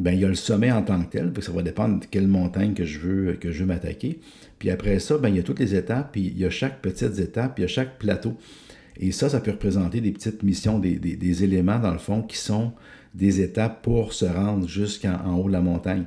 ben, 0.00 0.12
il 0.12 0.20
y 0.20 0.24
a 0.24 0.28
le 0.28 0.34
sommet 0.34 0.72
en 0.72 0.82
tant 0.82 1.02
que 1.02 1.10
tel, 1.10 1.30
puis 1.30 1.42
ça 1.42 1.52
va 1.52 1.60
dépendre 1.60 2.00
de 2.00 2.06
quelle 2.06 2.26
montagne 2.26 2.72
que 2.72 2.84
je 2.84 2.98
veux, 2.98 3.34
que 3.34 3.52
je 3.52 3.60
veux 3.60 3.66
m'attaquer. 3.66 4.18
Puis 4.58 4.70
après 4.70 4.98
ça, 4.98 5.18
ben, 5.18 5.28
il 5.28 5.36
y 5.36 5.40
a 5.40 5.42
toutes 5.42 5.58
les 5.58 5.74
étapes, 5.74 6.12
puis 6.12 6.22
il 6.22 6.38
y 6.38 6.46
a 6.46 6.50
chaque 6.50 6.80
petite 6.80 7.18
étape, 7.18 7.54
puis 7.54 7.64
il 7.64 7.66
y 7.66 7.70
a 7.70 7.74
chaque 7.74 7.98
plateau. 7.98 8.34
Et 9.00 9.12
ça, 9.12 9.30
ça 9.30 9.40
peut 9.40 9.50
représenter 9.50 10.02
des 10.02 10.12
petites 10.12 10.42
missions, 10.42 10.78
des, 10.78 11.42
éléments, 11.44 11.78
dans 11.78 11.92
le 11.92 11.98
fond, 11.98 12.22
qui 12.22 12.36
sont 12.36 12.72
des 13.14 13.40
étapes 13.40 13.82
pour 13.82 14.12
se 14.12 14.26
rendre 14.26 14.68
jusqu'en 14.68 15.34
haut 15.34 15.48
de 15.48 15.52
la 15.52 15.62
montagne 15.62 16.04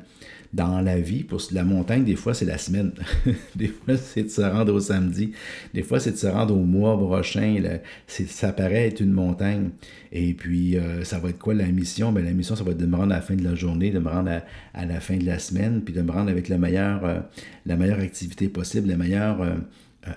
dans 0.53 0.81
la 0.81 0.99
vie, 0.99 1.23
pour 1.23 1.41
la 1.51 1.63
montagne, 1.63 2.03
des 2.03 2.15
fois, 2.15 2.35
c'est 2.35 2.45
la 2.45 2.59
semaine. 2.59 2.91
des 3.55 3.69
fois, 3.69 3.97
c'est 3.97 4.23
de 4.23 4.27
se 4.29 4.41
rendre 4.41 4.71
au 4.71 4.79
samedi. 4.79 5.31
Des 5.73 5.81
fois, 5.81 5.99
c'est 5.99 6.11
de 6.11 6.17
se 6.17 6.27
rendre 6.27 6.55
au 6.55 6.63
mois 6.63 6.95
prochain. 6.95 7.79
ça 8.07 8.53
paraît 8.53 8.87
être 8.87 9.01
une 9.01 9.11
montagne. 9.11 9.71
Et 10.11 10.35
puis, 10.35 10.77
euh, 10.77 11.03
ça 11.03 11.17
va 11.17 11.29
être 11.29 11.39
quoi 11.39 11.55
la 11.55 11.65
mission? 11.65 12.11
Ben, 12.11 12.23
la 12.23 12.33
mission, 12.33 12.55
ça 12.55 12.63
va 12.63 12.71
être 12.71 12.77
de 12.77 12.85
me 12.85 12.95
rendre 12.95 13.13
à 13.13 13.15
la 13.15 13.21
fin 13.21 13.35
de 13.35 13.43
la 13.43 13.55
journée, 13.55 13.89
de 13.89 13.97
me 13.97 14.09
rendre 14.09 14.41
à, 14.75 14.85
la 14.85 14.99
fin 14.99 15.17
de 15.17 15.25
la 15.25 15.39
semaine, 15.39 15.81
puis 15.81 15.95
de 15.95 16.03
me 16.03 16.11
rendre 16.11 16.29
avec 16.29 16.47
la 16.49 16.59
meilleure, 16.59 17.03
euh, 17.03 17.19
la 17.65 17.75
meilleure 17.75 17.99
activité 17.99 18.47
possible, 18.47 18.89
la 18.89 18.97
meilleure 18.97 19.41
euh, 19.41 19.55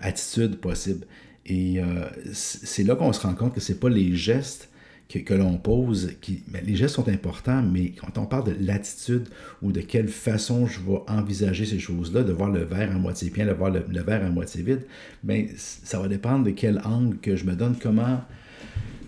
attitude 0.03 0.57
possible. 0.57 1.07
Et 1.49 1.81
c'est 2.33 2.83
là 2.83 2.97
qu'on 2.97 3.13
se 3.13 3.21
rend 3.21 3.35
compte 3.35 3.55
que 3.55 3.61
c'est 3.61 3.79
pas 3.79 3.89
les 3.89 4.17
gestes 4.17 4.69
que, 5.09 5.35
l'on 5.35 5.57
pose, 5.57 6.13
qui, 6.21 6.43
ben, 6.49 6.63
les 6.65 6.75
gestes 6.75 6.97
sont 6.97 7.09
importants, 7.09 7.63
mais 7.63 7.91
quand 7.91 8.19
on 8.19 8.27
parle 8.27 8.45
de 8.45 8.57
l'attitude 8.67 9.29
ou 9.63 9.73
de 9.73 9.81
quelle 9.81 10.09
façon 10.09 10.67
je 10.67 10.81
vais 10.81 10.99
envisager 11.09 11.65
ces 11.65 11.79
choses-là, 11.79 12.23
de 12.23 12.33
voir 12.33 12.51
le 12.51 12.65
verre 12.65 12.91
à 12.91 12.99
moitié 12.99 13.31
plein, 13.31 13.47
de 13.47 13.53
voir 13.53 13.71
le, 13.71 14.03
verre 14.03 14.25
à 14.25 14.31
moitié 14.31 14.63
vide, 14.63 14.83
bien, 15.23 15.47
ça 15.57 16.01
va 16.01 16.09
dépendre 16.09 16.45
de 16.45 16.51
quel 16.51 16.81
angle 16.85 17.19
que 17.19 17.37
je 17.37 17.45
me 17.45 17.55
donne, 17.55 17.77
comment 17.81 18.21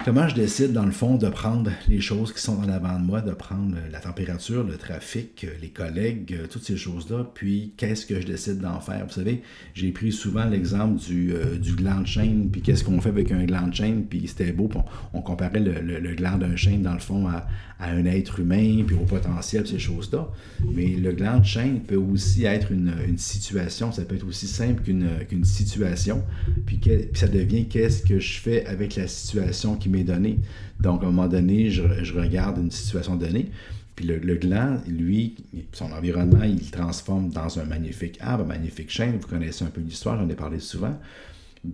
Comment 0.05 0.29
je 0.29 0.35
décide, 0.35 0.73
dans 0.73 0.87
le 0.87 0.93
fond, 0.93 1.17
de 1.17 1.29
prendre 1.29 1.71
les 1.89 2.01
choses 2.01 2.33
qui 2.33 2.41
sont 2.41 2.57
en 2.59 2.69
avant 2.69 2.99
de 2.99 3.05
moi, 3.05 3.21
de 3.21 3.33
prendre 3.33 3.77
la 3.91 3.99
température, 3.99 4.63
le 4.63 4.77
trafic, 4.77 5.45
les 5.61 5.69
collègues, 5.71 6.35
euh, 6.39 6.47
toutes 6.47 6.63
ces 6.63 6.77
choses-là, 6.77 7.27
puis 7.35 7.73
qu'est-ce 7.77 8.07
que 8.07 8.21
je 8.21 8.27
décide 8.27 8.61
d'en 8.61 8.81
faire? 8.81 9.05
Vous 9.07 9.13
savez, 9.13 9.43
j'ai 9.75 9.91
pris 9.91 10.13
souvent 10.13 10.45
l'exemple 10.45 11.01
du, 11.01 11.33
euh, 11.35 11.59
gland 11.77 12.01
de 12.01 12.07
chaîne, 12.07 12.49
puis 12.51 12.63
qu'est-ce 12.63 12.85
qu'on 12.85 13.01
fait 13.01 13.09
avec 13.09 13.33
un 13.33 13.45
gland 13.45 13.67
de 13.67 13.75
chaîne, 13.75 14.05
puis 14.05 14.23
c'était 14.27 14.53
beau, 14.53 14.71
on, 15.13 15.21
comparait 15.21 15.61
le, 15.61 16.15
gland 16.15 16.39
d'un 16.39 16.57
chaîne, 16.57 16.83
dans 16.83 16.95
le 16.95 17.01
fond, 17.01 17.27
à, 17.27 17.47
un 17.81 18.05
être 18.07 18.41
humain, 18.41 18.83
puis 18.87 18.97
au 18.97 19.05
potentiel, 19.05 19.67
ces 19.67 19.79
choses-là. 19.79 20.29
Mais 20.73 20.89
le 20.97 21.13
gland 21.13 21.39
de 21.39 21.45
chaîne 21.45 21.81
peut 21.81 21.97
aussi 21.97 22.45
être 22.45 22.73
une, 22.73 22.93
situation, 23.17 23.93
ça 23.93 24.03
peut 24.03 24.17
être 24.17 24.27
aussi 24.27 24.47
simple 24.47 24.83
qu'une 24.83 25.45
situation, 25.45 26.25
puis, 26.67 26.79
puis 26.79 27.09
ça 27.15 27.29
devient 27.29 27.67
qu'est-ce 27.67 28.03
que 28.03 28.19
je 28.19 28.39
fais 28.39 28.65
avec 28.67 28.97
la 28.97 29.07
situation 29.07 29.77
qui 29.77 29.88
m'est 29.89 30.05
donnée. 30.05 30.39
Donc, 30.81 31.03
à 31.03 31.07
un 31.07 31.11
moment 31.11 31.29
donné, 31.29 31.71
je, 31.71 31.83
regarde 32.13 32.59
une 32.59 32.71
situation 32.71 33.17
donnée, 33.17 33.51
puis 33.97 34.07
le, 34.07 34.35
gland, 34.37 34.79
lui, 34.87 35.35
son 35.73 35.91
environnement, 35.93 36.45
il 36.45 36.57
le 36.57 36.71
transforme 36.71 37.31
dans 37.31 37.59
un 37.59 37.65
magnifique 37.65 38.19
arbre, 38.21 38.45
un 38.45 38.47
magnifique 38.47 38.91
chêne. 38.91 39.19
Vous 39.21 39.27
connaissez 39.27 39.65
un 39.65 39.71
peu 39.71 39.81
l'histoire, 39.81 40.17
j'en 40.19 40.29
ai 40.29 40.37
parlé 40.37 40.61
souvent. 40.61 40.97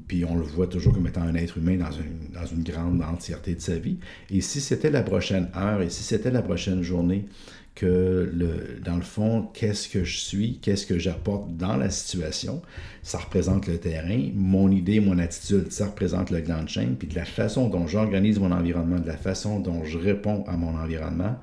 Puis 0.09 0.25
on 0.25 0.35
le 0.35 0.45
voit 0.45 0.67
toujours 0.67 0.95
comme 0.95 1.07
étant 1.07 1.21
un 1.21 1.35
être 1.35 1.59
humain 1.59 1.77
dans 1.77 1.91
une, 1.91 2.33
dans 2.33 2.47
une 2.47 2.63
grande 2.63 3.03
entièreté 3.03 3.55
de 3.55 3.61
sa 3.61 3.77
vie. 3.77 3.99
Et 4.31 4.41
si 4.41 4.63
c'était 4.63 4.91
la 4.91 5.03
prochaine 5.03 5.49
heure, 5.55 5.83
et 5.83 5.91
si 5.91 6.03
c'était 6.03 6.31
la 6.31 6.41
prochaine 6.41 6.83
journée, 6.83 7.27
que 7.75 8.31
le, 8.33 8.81
dans 8.85 8.97
le 8.97 9.03
fond, 9.03 9.49
qu'est-ce 9.53 9.89
que 9.89 10.05
je 10.05 10.19
suis, 10.19 10.59
qu'est-ce 10.59 10.87
que 10.87 10.99
j'apporte 10.99 11.57
dans 11.57 11.77
la 11.77 11.91
situation, 11.91 12.63
ça 13.03 13.19
représente 13.19 13.67
le 13.67 13.79
terrain, 13.79 14.31
mon 14.35 14.71
idée, 14.71 15.01
mon 15.01 15.19
attitude, 15.19 15.73
ça 15.73 15.87
représente 15.87 16.31
le 16.31 16.41
grand 16.41 16.67
chaîne, 16.69 16.97
puis 16.97 17.09
de 17.09 17.17
la 17.17 17.25
façon 17.25 17.69
dont 17.69 17.87
j'organise 17.87 18.39
mon 18.39 18.53
environnement, 18.53 19.01
de 19.01 19.07
la 19.07 19.17
façon 19.17 19.59
dont 19.59 19.85
je 19.85 19.99
réponds 19.99 20.45
à 20.47 20.57
mon 20.57 20.77
environnement, 20.77 21.37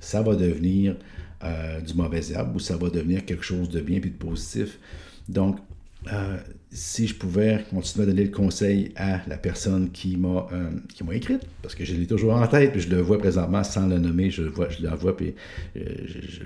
ça 0.00 0.22
va 0.22 0.34
devenir 0.34 0.96
euh, 1.44 1.80
du 1.80 1.94
mauvais 1.94 2.32
herbe 2.32 2.56
ou 2.56 2.58
ça 2.58 2.76
va 2.76 2.88
devenir 2.88 3.24
quelque 3.26 3.44
chose 3.44 3.68
de 3.68 3.80
bien 3.80 4.00
puis 4.00 4.10
de 4.10 4.16
positif. 4.16 4.78
Donc, 5.28 5.58
euh, 6.12 6.36
si 6.70 7.06
je 7.06 7.14
pouvais 7.14 7.64
continuer 7.70 8.04
à 8.04 8.06
donner 8.06 8.24
le 8.24 8.30
conseil 8.30 8.92
à 8.96 9.20
la 9.26 9.38
personne 9.38 9.90
qui 9.90 10.16
m'a 10.16 10.46
euh, 10.52 11.12
écrite, 11.12 11.42
parce 11.62 11.74
que 11.74 11.84
je 11.84 11.94
l'ai 11.94 12.06
toujours 12.06 12.34
en 12.34 12.46
tête, 12.46 12.72
puis 12.72 12.80
je 12.80 12.90
le 12.90 13.00
vois 13.00 13.18
présentement 13.18 13.64
sans 13.64 13.86
le 13.86 13.98
nommer, 13.98 14.30
je, 14.30 14.42
vois, 14.42 14.68
je 14.68 14.82
la 14.82 14.94
vois, 14.94 15.16
puis 15.16 15.34
euh, 15.76 15.82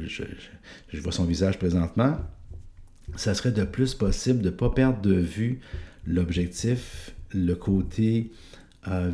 je, 0.07 1.01
vois 1.01 1.13
son 1.13 1.25
visage 1.25 1.59
présentement, 1.59 2.19
ça 3.17 3.35
serait 3.35 3.53
de 3.53 3.65
plus 3.65 3.95
possible 3.95 4.41
de 4.41 4.51
ne 4.51 4.55
pas 4.55 4.71
perdre 4.71 5.01
de 5.01 5.15
vue 5.15 5.61
l'objectif, 6.07 7.15
le 7.35 7.55
côté 7.55 8.31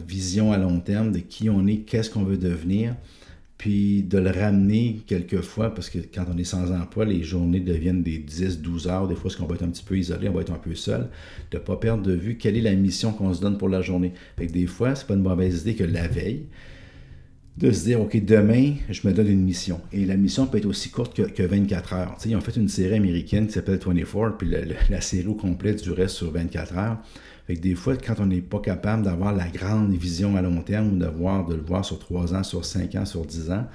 vision 0.07 0.53
à 0.53 0.59
long 0.59 0.79
terme 0.79 1.11
de 1.11 1.19
qui 1.19 1.51
on 1.51 1.67
est, 1.67 1.79
qu'est-ce 1.79 2.11
qu'on 2.11 2.23
veut 2.23 2.37
devenir, 2.39 2.95
puis 3.65 4.03
de 4.03 4.19
le 4.19 4.29
ramener 4.29 5.01
quelquefois, 5.07 5.75
parce 5.75 5.89
que 5.89 5.97
quand 5.97 6.27
on 6.31 6.37
est 6.37 6.45
sans 6.45 6.71
emploi, 6.71 7.07
les 7.07 7.23
journées 7.23 7.61
deviennent 7.61 8.03
des 8.03 8.19
10-12 8.19 8.89
heures, 8.89 9.09
des 9.09 9.15
fois, 9.15 9.23
parce 9.23 9.37
qu'on 9.37 9.47
va 9.47 9.55
être 9.55 9.63
un 9.63 9.71
petit 9.71 9.83
peu 9.83 9.97
isolé, 9.97 10.29
on 10.29 10.35
va 10.35 10.43
être 10.43 10.53
un 10.53 10.59
peu 10.59 10.75
seul, 10.75 11.09
de 11.51 11.57
ne 11.57 11.63
pas 11.63 11.77
perdre 11.77 12.03
de 12.03 12.13
vue 12.13 12.37
quelle 12.37 12.59
est 12.59 12.61
la 12.61 12.75
mission 12.75 13.15
qu'on 13.15 13.33
se 13.33 13.41
donne 13.41 13.57
pour 13.57 13.71
la 13.71 13.81
journée. 13.81 14.13
Fait 14.37 14.49
que 14.49 14.53
des 14.53 14.67
fois, 14.67 14.95
c'est 14.95 15.07
pas 15.07 15.15
une 15.15 15.23
mauvaise 15.23 15.63
idée 15.63 15.77
que 15.77 15.85
la 15.85 16.07
veille, 16.07 16.45
de 17.57 17.71
se 17.71 17.85
dire, 17.85 18.01
OK, 18.01 18.23
demain, 18.25 18.75
je 18.91 19.07
me 19.07 19.13
donne 19.13 19.29
une 19.29 19.45
mission. 19.45 19.81
Et 19.93 20.05
la 20.05 20.17
mission 20.17 20.47
peut 20.47 20.59
être 20.59 20.67
aussi 20.67 20.91
courte 20.91 21.15
que, 21.15 21.43
24 21.43 21.93
heures. 21.93 22.17
ils 22.25 22.35
ont 22.35 22.41
fait 22.41 22.57
une 22.57 22.69
série 22.69 22.97
américaine 22.97 23.47
qui 23.47 23.53
s'appelle 23.53 23.79
24, 23.79 24.37
puis 24.37 24.51
la 24.91 25.01
série 25.01 25.29
au 25.29 25.35
complet 25.35 25.75
durait 25.75 26.09
sur 26.09 26.33
24 26.33 26.77
heures. 26.77 26.99
Fait 27.47 27.57
que 27.57 27.61
des 27.61 27.75
fois, 27.75 27.97
quand 27.97 28.15
on 28.21 28.27
n'est 28.27 28.41
pas 28.41 28.59
capable 28.59 29.03
d'avoir 29.03 29.35
la 29.35 29.49
grande 29.49 29.93
vision 29.93 30.37
à 30.37 30.43
long 30.43 30.63
terme 30.63 30.95
ou 30.95 30.97
de, 30.97 31.07
voir, 31.07 31.47
de 31.47 31.55
le 31.55 31.61
voir 31.61 31.85
sur 31.85 31.99
3 31.99 32.35
ans, 32.35 32.43
sur 32.43 32.65
5 32.65 32.95
ans, 32.95 33.05
sur 33.05 33.25
10 33.25 33.51
ans, 33.51 33.67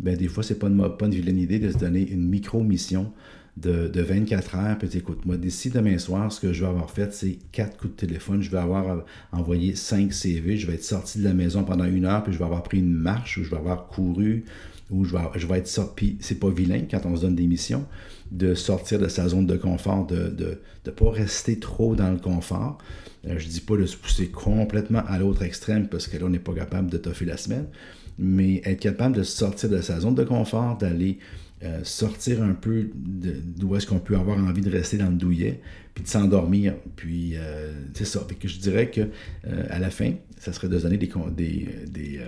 ben 0.00 0.16
des 0.16 0.28
fois, 0.28 0.42
c'est 0.42 0.58
pas 0.58 0.70
pas 0.70 1.06
une 1.06 1.14
vilaine 1.14 1.38
idée 1.38 1.58
de 1.58 1.70
se 1.70 1.76
donner 1.76 2.08
une 2.10 2.26
micro-mission 2.26 3.12
de, 3.60 3.88
de, 3.88 4.02
24 4.02 4.56
heures. 4.56 4.78
Puis 4.78 4.96
écoute, 4.96 5.24
moi, 5.26 5.36
d'ici 5.36 5.70
demain 5.70 5.98
soir, 5.98 6.32
ce 6.32 6.40
que 6.40 6.52
je 6.52 6.62
vais 6.62 6.68
avoir 6.68 6.90
fait, 6.90 7.12
c'est 7.12 7.38
4 7.52 7.76
coups 7.76 7.94
de 7.94 8.06
téléphone. 8.06 8.42
Je 8.42 8.50
vais 8.50 8.58
avoir 8.58 9.04
envoyé 9.32 9.74
5 9.74 10.12
CV. 10.12 10.56
Je 10.56 10.66
vais 10.66 10.74
être 10.74 10.84
sorti 10.84 11.18
de 11.18 11.24
la 11.24 11.34
maison 11.34 11.64
pendant 11.64 11.84
une 11.84 12.04
heure, 12.04 12.22
puis 12.22 12.32
je 12.32 12.38
vais 12.38 12.44
avoir 12.44 12.62
pris 12.62 12.78
une 12.78 12.92
marche 12.92 13.38
ou 13.38 13.44
je 13.44 13.50
vais 13.50 13.56
avoir 13.56 13.88
couru 13.88 14.44
ou 14.90 15.04
je 15.04 15.46
vais, 15.46 15.58
être 15.58 15.68
sorti. 15.68 16.16
C'est 16.20 16.40
pas 16.40 16.50
vilain 16.50 16.82
quand 16.90 17.06
on 17.06 17.16
se 17.16 17.22
donne 17.22 17.36
des 17.36 17.46
missions 17.46 17.84
de 18.32 18.54
sortir 18.54 18.98
de 18.98 19.08
sa 19.08 19.28
zone 19.28 19.46
de 19.46 19.56
confort, 19.56 20.06
de 20.06 20.58
ne 20.86 20.90
pas 20.90 21.10
rester 21.10 21.58
trop 21.58 21.94
dans 21.94 22.10
le 22.10 22.18
confort. 22.18 22.78
Euh, 23.26 23.38
je 23.38 23.48
dis 23.48 23.60
pas 23.60 23.76
de 23.76 23.86
se 23.86 23.96
pousser 23.96 24.28
complètement 24.28 25.02
à 25.06 25.18
l'autre 25.18 25.42
extrême 25.42 25.88
parce 25.88 26.06
que 26.06 26.16
là, 26.16 26.26
on 26.26 26.30
n'est 26.30 26.38
pas 26.38 26.54
capable 26.54 26.90
de 26.90 26.96
toffer 26.96 27.26
la 27.26 27.36
semaine, 27.36 27.66
mais 28.18 28.62
être 28.64 28.80
capable 28.80 29.16
de 29.16 29.22
sortir 29.22 29.68
de 29.68 29.80
sa 29.80 30.00
zone 30.00 30.14
de 30.14 30.24
confort, 30.24 30.78
d'aller 30.78 31.18
euh, 31.62 31.80
sortir 31.84 32.42
un 32.42 32.54
peu 32.54 32.90
d'où 32.94 33.76
est-ce 33.76 33.86
qu'on 33.86 33.98
peut 33.98 34.16
avoir 34.16 34.38
envie 34.38 34.62
de 34.62 34.70
rester 34.70 34.96
dans 34.96 35.10
le 35.10 35.16
douillet, 35.16 35.60
puis 35.94 36.04
de 36.04 36.08
s'endormir. 36.08 36.74
Puis 36.96 37.36
euh, 37.36 37.72
c'est 37.94 38.06
ça. 38.06 38.26
que 38.38 38.48
je 38.48 38.58
dirais 38.58 38.90
que 38.90 39.02
à 39.68 39.78
la 39.78 39.90
fin, 39.90 40.12
ça 40.38 40.52
serait 40.52 40.68
de 40.68 40.78
donner 40.78 40.96
des, 40.96 41.06
des, 41.86 42.20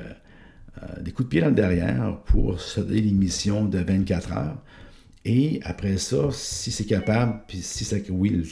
des, 1.00 1.12
coups 1.12 1.26
de 1.26 1.30
pied 1.30 1.40
dans 1.40 1.48
le 1.48 1.54
derrière 1.54 2.18
pour 2.26 2.60
se 2.60 2.80
l'émission 2.80 3.64
de 3.64 3.78
24 3.78 4.32
heures 4.32 4.62
et 5.24 5.60
après 5.62 5.98
ça, 5.98 6.30
si 6.32 6.72
c'est 6.72 6.84
capable, 6.84 7.42
puis 7.46 7.58
si 7.58 7.84
ça. 7.84 7.96
Oui, 8.10 8.42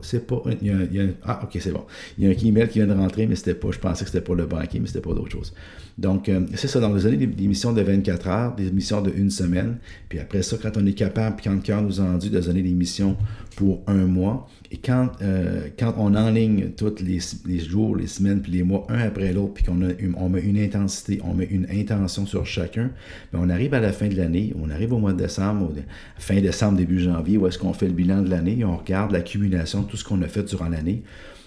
c'est 0.00 0.26
pas. 0.26 0.42
Il 0.62 0.66
y, 0.66 1.00
a, 1.00 1.04
ah, 1.22 1.40
ok, 1.44 1.58
c'est 1.60 1.70
bon. 1.70 1.84
Il 2.16 2.24
y 2.24 2.26
a 2.26 2.30
un 2.30 2.48
email 2.48 2.66
qui 2.68 2.78
vient 2.78 2.86
de 2.86 2.98
rentrer, 2.98 3.26
mais 3.26 3.36
c'était 3.36 3.54
pas. 3.54 3.70
Je 3.72 3.78
pensais 3.78 4.04
que 4.04 4.10
c'était 4.10 4.24
pour 4.24 4.34
le 4.34 4.46
banquier, 4.46 4.80
mais 4.80 4.86
c'était 4.86 5.02
pas 5.02 5.12
d'autre 5.12 5.32
chose. 5.32 5.52
Donc, 5.98 6.30
euh, 6.30 6.46
c'est 6.54 6.68
ça. 6.68 6.80
Donc, 6.80 6.94
vous 6.94 7.04
avez 7.04 7.18
des, 7.18 7.46
missions 7.46 7.74
de 7.74 7.82
24 7.82 8.28
heures, 8.28 8.54
des 8.54 8.70
missions 8.70 9.02
de 9.02 9.12
une 9.14 9.30
semaine. 9.30 9.76
Puis 10.08 10.18
après 10.18 10.42
ça, 10.42 10.56
quand 10.60 10.78
on 10.78 10.86
est 10.86 10.94
capable, 10.94 11.36
puis 11.36 11.44
quand 11.44 11.54
le 11.54 11.60
cœur 11.60 11.82
nous 11.82 12.00
a 12.00 12.16
dit 12.16 12.30
de 12.30 12.40
donner 12.40 12.62
des 12.62 12.72
missions 12.72 13.16
pour 13.56 13.82
un 13.86 14.06
mois, 14.06 14.48
et 14.70 14.78
quand, 14.78 15.10
euh, 15.20 15.68
quand 15.78 15.94
on 15.98 16.14
enligne 16.14 16.70
tous 16.70 16.94
les, 17.02 17.58
jours, 17.58 17.94
les 17.94 18.06
semaines, 18.06 18.40
puis 18.40 18.52
les 18.52 18.62
mois, 18.62 18.86
un 18.88 19.00
après 19.00 19.30
l'autre, 19.34 19.52
puis 19.52 19.64
qu'on 19.64 19.78
on 20.16 20.28
met 20.30 20.40
une 20.40 20.58
intensité, 20.58 21.20
on 21.24 21.34
met 21.34 21.44
une 21.44 21.66
intention 21.70 22.24
sur 22.24 22.46
chacun, 22.46 22.90
bien, 23.32 23.42
on 23.42 23.50
arrive 23.50 23.74
à 23.74 23.80
la 23.80 23.92
fin 23.92 24.08
de 24.08 24.16
l'année, 24.16 24.54
on 24.58 24.70
arrive 24.70 24.94
au 24.94 24.98
mois 24.98 25.12
de 25.12 25.18
décembre, 25.18 25.74
fin 26.16 26.40
décembre, 26.40 26.78
début 26.78 27.00
janvier, 27.00 27.38
où 27.38 27.46
est-ce 27.46 27.58
qu'on 27.58 27.72
fait 27.72 27.86
le 27.86 27.94
bilan 27.94 28.22
de 28.22 28.30
l'année, 28.30 28.64
on 28.64 28.76
regarde 28.76 29.12
l'accumulation 29.12 29.82
de 29.82 29.86
tout 29.86 29.96
ce 29.96 30.04
qu'on 30.04 30.20
a 30.22 30.28
fait 30.28 30.42
durant 30.44 30.68
l'année 30.68 31.02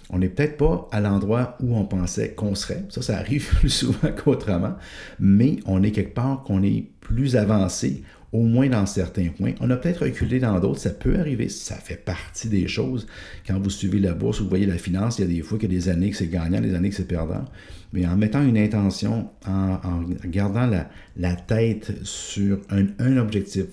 on 0.10 0.20
n'est 0.20 0.30
peut-être 0.30 0.58
pas 0.58 0.88
à 0.92 1.02
l'endroit 1.02 1.58
où 1.62 1.76
on 1.76 1.86
pensait 1.86 2.32
qu'on 2.32 2.56
serait. 2.56 2.84
Ça, 2.90 3.02
ça 3.02 3.18
arrive 3.18 3.48
plus 3.60 3.70
souvent 3.70 4.12
qu'autrement, 4.16 4.76
mais 5.20 5.58
on 5.66 5.84
est 5.84 5.92
quelque 5.92 6.14
part 6.14 6.44
qu'on 6.44 6.64
est 6.64 6.86
plus 7.02 7.36
avancé, 7.36 8.04
au 8.32 8.44
moins 8.44 8.68
dans 8.68 8.86
certains 8.86 9.30
points. 9.30 9.54
On 9.62 9.70
a 9.70 9.78
peut-être 9.78 10.04
reculé 10.04 10.40
dans 10.40 10.60
d'autres, 10.60 10.80
ça 10.80 10.90
peut 10.90 11.18
arriver, 11.18 11.48
ça 11.48 11.76
fait 11.76 11.96
partie 11.96 12.50
des 12.50 12.68
choses. 12.68 13.08
Quand 13.48 13.60
vous 13.60 13.70
suivez 13.70 14.00
la 14.00 14.14
bourse, 14.14 14.42
vous 14.42 14.50
voyez 14.50 14.66
la 14.66 14.78
finance, 14.78 15.20
il 15.20 15.22
y 15.22 15.26
a 15.26 15.34
des 15.34 15.42
fois 15.42 15.58
qu'il 15.58 15.72
y 15.72 15.76
a 15.76 15.80
des 15.80 15.90
années 15.90 16.10
que 16.10 16.18
c'est 16.18 16.28
gagnant, 16.28 16.60
des 16.60 16.76
années 16.76 16.90
que 16.90 16.96
c'est 16.96 17.08
perdant. 17.08 17.46
Mais 17.94 18.06
en 18.06 18.18
mettant 18.18 18.44
une 18.46 18.58
intention, 18.58 19.30
en, 19.48 20.04
gardant 20.26 20.70
la, 21.16 21.36
tête 21.36 21.94
sur 22.04 22.60
un, 22.70 23.18
objectif, 23.18 23.68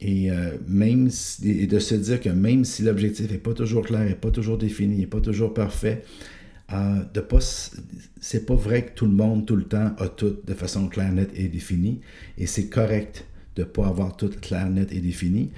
et, 0.00 0.30
euh, 0.30 0.56
même 0.66 1.10
et 1.44 1.66
de 1.66 1.78
se 1.78 1.94
dire 1.94 2.20
que 2.20 2.30
même 2.30 2.64
si 2.64 2.82
l'objectif 2.82 3.30
n'est 3.30 3.38
pas 3.38 3.54
toujours 3.54 3.84
clair, 3.84 4.04
n'est 4.04 4.14
pas 4.14 4.30
toujours 4.30 4.58
défini, 4.58 4.96
n'est 4.96 5.06
pas 5.06 5.20
toujours 5.20 5.52
parfait, 5.52 6.04
euh, 6.72 7.02
de 7.12 7.20
pas, 7.20 7.40
c'est 8.20 8.46
pas 8.46 8.54
vrai 8.54 8.86
que 8.86 8.92
tout 8.94 9.06
le 9.06 9.12
monde, 9.12 9.46
tout 9.46 9.56
le 9.56 9.64
temps, 9.64 9.94
a 9.98 10.08
tout 10.08 10.36
de 10.46 10.54
façon 10.54 10.88
claire, 10.88 11.12
nette 11.12 11.32
et 11.34 11.48
définie. 11.48 12.00
Et 12.38 12.46
c'est 12.46 12.68
correct 12.68 13.26
de 13.56 13.62
ne 13.62 13.66
pas 13.66 13.86
avoir 13.86 14.16
tout 14.16 14.30
clair, 14.40 14.70
net 14.70 14.92
et 14.92 15.00
défini 15.00 15.50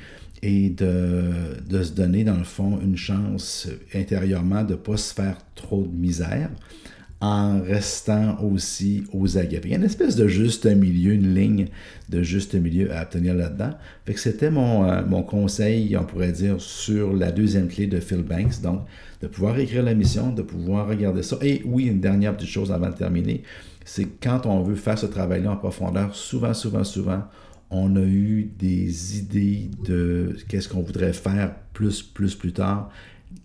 et 0.43 0.71
de, 0.71 1.31
de, 1.69 1.83
se 1.85 1.93
donner, 1.93 2.25
dans 2.25 2.37
le 2.37 2.45
fond, 2.45 2.81
une 2.83 2.97
chance 2.97 3.69
intérieurement 3.95 4.65
de 4.65 4.73
ne 4.73 4.77
pas 4.77 4.97
se 4.97 5.15
faire 5.15 5.39
trop 5.55 5.87
de 5.87 5.97
misère 5.97 6.51
en 7.23 7.63
restant 7.63 8.37
aussi 8.43 9.05
aux 9.13 9.39
aguets. 9.39 9.61
Il 9.63 9.71
y 9.71 9.75
a 9.75 9.77
une 9.77 9.85
espèce 9.85 10.17
de 10.17 10.27
juste 10.27 10.67
milieu, 10.67 11.13
une 11.13 11.33
ligne 11.33 11.69
de 12.09 12.21
juste 12.21 12.57
milieu 12.57 12.93
à 12.93 13.03
obtenir 13.03 13.35
là-dedans. 13.35 13.71
Fait 14.05 14.15
que 14.15 14.19
c'était 14.19 14.51
mon, 14.51 14.85
euh, 14.91 15.03
mon 15.07 15.23
conseil, 15.23 15.97
on 15.97 16.03
pourrait 16.03 16.33
dire, 16.33 16.61
sur 16.61 17.13
la 17.13 17.31
deuxième 17.31 17.69
clé 17.69 17.87
de 17.87 18.01
Phil 18.01 18.25
Banks. 18.25 18.61
Donc, 18.61 18.87
de 19.21 19.29
pouvoir 19.29 19.57
écrire 19.61 19.85
la 19.85 19.95
mission, 19.95 20.33
de 20.33 20.43
pouvoir 20.43 20.89
regarder 20.89 21.23
ça. 21.23 21.39
Et 21.43 21.63
oui, 21.65 21.85
une 21.85 22.01
dernière 22.01 22.37
petite 22.37 22.51
chose 22.51 22.73
avant 22.73 22.91
de 22.91 22.97
terminer, 22.97 23.45
c'est 23.85 24.09
quand 24.21 24.45
on 24.47 24.65
veut 24.65 24.75
faire 24.75 24.99
ce 24.99 25.07
travail-là 25.07 25.53
en 25.53 25.57
profondeur, 25.57 26.17
souvent, 26.17 26.55
souvent, 26.55 26.83
souvent, 26.83 27.23
on 27.71 27.95
a 27.95 28.03
eu 28.03 28.51
des 28.59 29.19
idées 29.19 29.71
de 29.87 30.37
qu'est-ce 30.49 30.69
qu'on 30.69 30.83
voudrait 30.83 31.13
faire 31.13 31.55
plus, 31.73 32.03
plus, 32.03 32.35
plus 32.35 32.53
tard. 32.53 32.91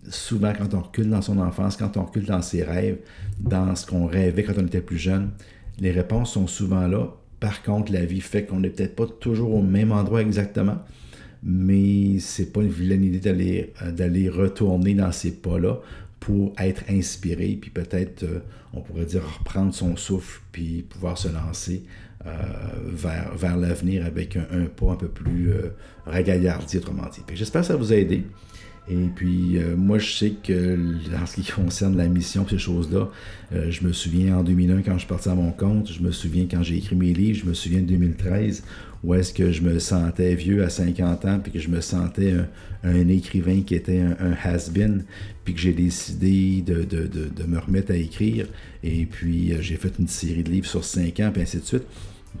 Souvent, 0.08 0.52
quand 0.56 0.74
on 0.74 0.80
recule 0.80 1.10
dans 1.10 1.22
son 1.22 1.38
enfance, 1.38 1.76
quand 1.76 1.96
on 1.96 2.04
recule 2.04 2.24
dans 2.24 2.42
ses 2.42 2.62
rêves, 2.62 2.98
dans 3.40 3.74
ce 3.76 3.86
qu'on 3.86 4.06
rêvait 4.06 4.42
quand 4.42 4.54
on 4.56 4.66
était 4.66 4.80
plus 4.80 4.98
jeune, 4.98 5.30
les 5.78 5.90
réponses 5.90 6.32
sont 6.32 6.46
souvent 6.46 6.86
là. 6.86 7.08
Par 7.40 7.62
contre, 7.62 7.92
la 7.92 8.04
vie 8.04 8.20
fait 8.20 8.44
qu'on 8.44 8.60
n'est 8.60 8.70
peut-être 8.70 8.96
pas 8.96 9.06
toujours 9.06 9.54
au 9.54 9.62
même 9.62 9.92
endroit 9.92 10.22
exactement, 10.22 10.78
mais 11.42 12.18
c'est 12.18 12.52
pas 12.52 12.62
une 12.62 12.70
vilaine 12.70 13.04
idée 13.04 13.20
d'aller, 13.20 13.72
euh, 13.82 13.92
d'aller 13.92 14.28
retourner 14.28 14.94
dans 14.94 15.12
ces 15.12 15.32
pas-là 15.32 15.80
pour 16.18 16.52
être 16.58 16.82
inspiré, 16.90 17.56
puis 17.60 17.70
peut-être, 17.70 18.24
euh, 18.24 18.40
on 18.72 18.80
pourrait 18.80 19.04
dire, 19.04 19.22
reprendre 19.38 19.72
son 19.72 19.96
souffle, 19.96 20.40
puis 20.50 20.82
pouvoir 20.82 21.16
se 21.16 21.28
lancer 21.28 21.84
euh, 22.26 22.32
vers, 23.36 23.56
l'avenir 23.56 24.04
avec 24.04 24.36
un, 24.36 24.66
pas 24.66 24.92
un 24.92 24.96
peu 24.96 25.08
plus 25.08 25.52
euh, 25.52 25.68
ragaillardi, 26.04 26.78
autrement 26.78 27.06
dit. 27.12 27.22
J'espère 27.34 27.60
que 27.60 27.68
ça 27.68 27.76
vous 27.76 27.92
a 27.92 27.96
aidé. 27.96 28.24
Et 28.90 29.08
puis, 29.14 29.58
euh, 29.58 29.76
moi, 29.76 29.98
je 29.98 30.10
sais 30.10 30.30
que 30.42 30.78
en 31.14 31.26
ce 31.26 31.40
qui 31.40 31.52
concerne 31.52 31.96
la 31.96 32.08
mission, 32.08 32.46
ces 32.48 32.58
choses-là, 32.58 33.10
euh, 33.52 33.70
je 33.70 33.84
me 33.84 33.92
souviens 33.92 34.38
en 34.38 34.42
2001 34.42 34.82
quand 34.82 34.94
je 34.94 35.00
suis 35.00 35.08
parti 35.08 35.28
à 35.28 35.34
mon 35.34 35.52
compte, 35.52 35.92
je 35.92 36.02
me 36.02 36.10
souviens 36.10 36.46
quand 36.50 36.62
j'ai 36.62 36.76
écrit 36.76 36.96
mes 36.96 37.12
livres, 37.12 37.38
je 37.38 37.46
me 37.46 37.54
souviens 37.54 37.80
de 37.80 37.86
2013 37.86 38.62
où 39.04 39.14
est-ce 39.14 39.32
que 39.32 39.52
je 39.52 39.62
me 39.62 39.78
sentais 39.78 40.34
vieux 40.34 40.64
à 40.64 40.70
50 40.70 41.24
ans, 41.24 41.38
puis 41.38 41.52
que 41.52 41.58
je 41.58 41.68
me 41.68 41.80
sentais 41.80 42.34
un, 42.82 43.08
écrivain 43.08 43.62
qui 43.62 43.74
était 43.74 44.00
un, 44.00 44.32
has-been, 44.42 45.04
puis 45.44 45.54
que 45.54 45.60
j'ai 45.60 45.72
décidé 45.72 46.62
de, 46.62 46.82
de, 46.82 47.06
de, 47.06 47.44
me 47.44 47.58
remettre 47.58 47.92
à 47.92 47.96
écrire. 47.96 48.46
Et 48.82 49.06
puis, 49.06 49.52
euh, 49.52 49.58
j'ai 49.60 49.76
fait 49.76 49.92
une 49.98 50.08
série 50.08 50.42
de 50.42 50.50
livres 50.50 50.66
sur 50.66 50.84
5 50.84 51.20
ans, 51.20 51.30
puis 51.32 51.42
ainsi 51.42 51.58
de 51.58 51.64
suite. 51.64 51.84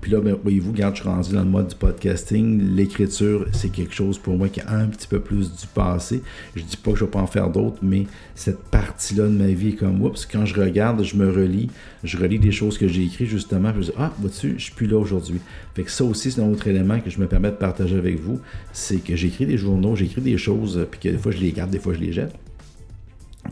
Puis 0.00 0.12
là, 0.12 0.20
ben, 0.20 0.36
voyez-vous, 0.40 0.72
quand 0.74 0.90
je 0.94 1.00
suis 1.00 1.08
rendu 1.08 1.32
dans 1.32 1.42
le 1.42 1.48
mode 1.48 1.68
du 1.68 1.74
podcasting, 1.74 2.74
l'écriture, 2.76 3.46
c'est 3.52 3.70
quelque 3.70 3.94
chose 3.94 4.16
pour 4.18 4.36
moi 4.36 4.48
qui 4.48 4.60
a 4.60 4.70
un 4.70 4.86
petit 4.86 5.08
peu 5.08 5.18
plus 5.18 5.52
du 5.52 5.66
passé. 5.66 6.22
Je 6.54 6.62
dis 6.62 6.76
pas 6.76 6.92
que 6.92 6.98
je 6.98 7.04
vais 7.04 7.10
pas 7.10 7.20
en 7.20 7.26
faire 7.26 7.50
d'autres, 7.50 7.78
mais 7.82 8.06
cette 8.34 8.60
partie-là 8.70 9.24
de 9.24 9.32
ma 9.32 9.48
vie 9.48 9.70
est 9.70 9.72
comme, 9.72 10.00
oups, 10.02 10.26
quand 10.26 10.46
je 10.46 10.60
regarde, 10.60 11.02
je 11.02 11.16
me 11.16 11.28
relis, 11.30 11.68
je 12.04 12.16
relis 12.16 12.38
des 12.38 12.52
choses 12.52 12.78
que 12.78 12.86
j'ai 12.86 13.04
écrites 13.04 13.28
justement, 13.28 13.72
puis 13.72 13.82
je 13.82 13.90
dis, 13.90 13.96
ah, 13.98 14.12
vois-tu, 14.20 14.54
je 14.56 14.64
suis 14.64 14.74
plus 14.74 14.86
là 14.86 14.98
aujourd'hui. 14.98 15.40
Fait 15.74 15.82
que 15.82 15.90
ça 15.90 16.04
aussi, 16.04 16.30
c'est 16.30 16.40
un 16.40 16.48
autre 16.48 16.68
élément 16.68 17.00
que 17.00 17.10
je 17.10 17.18
me 17.18 17.26
permets 17.26 17.50
de 17.50 17.56
partager 17.56 17.96
avec 17.96 18.20
vous, 18.20 18.40
c'est 18.72 19.02
que 19.02 19.16
j'écris 19.16 19.46
des 19.46 19.58
journaux, 19.58 19.96
j'écris 19.96 20.20
des 20.20 20.38
choses, 20.38 20.86
puis 20.90 21.00
que 21.00 21.08
des 21.08 21.18
fois 21.18 21.32
je 21.32 21.38
les 21.38 21.50
garde, 21.50 21.70
des 21.70 21.80
fois 21.80 21.94
je 21.94 22.00
les 22.00 22.12
jette. 22.12 22.34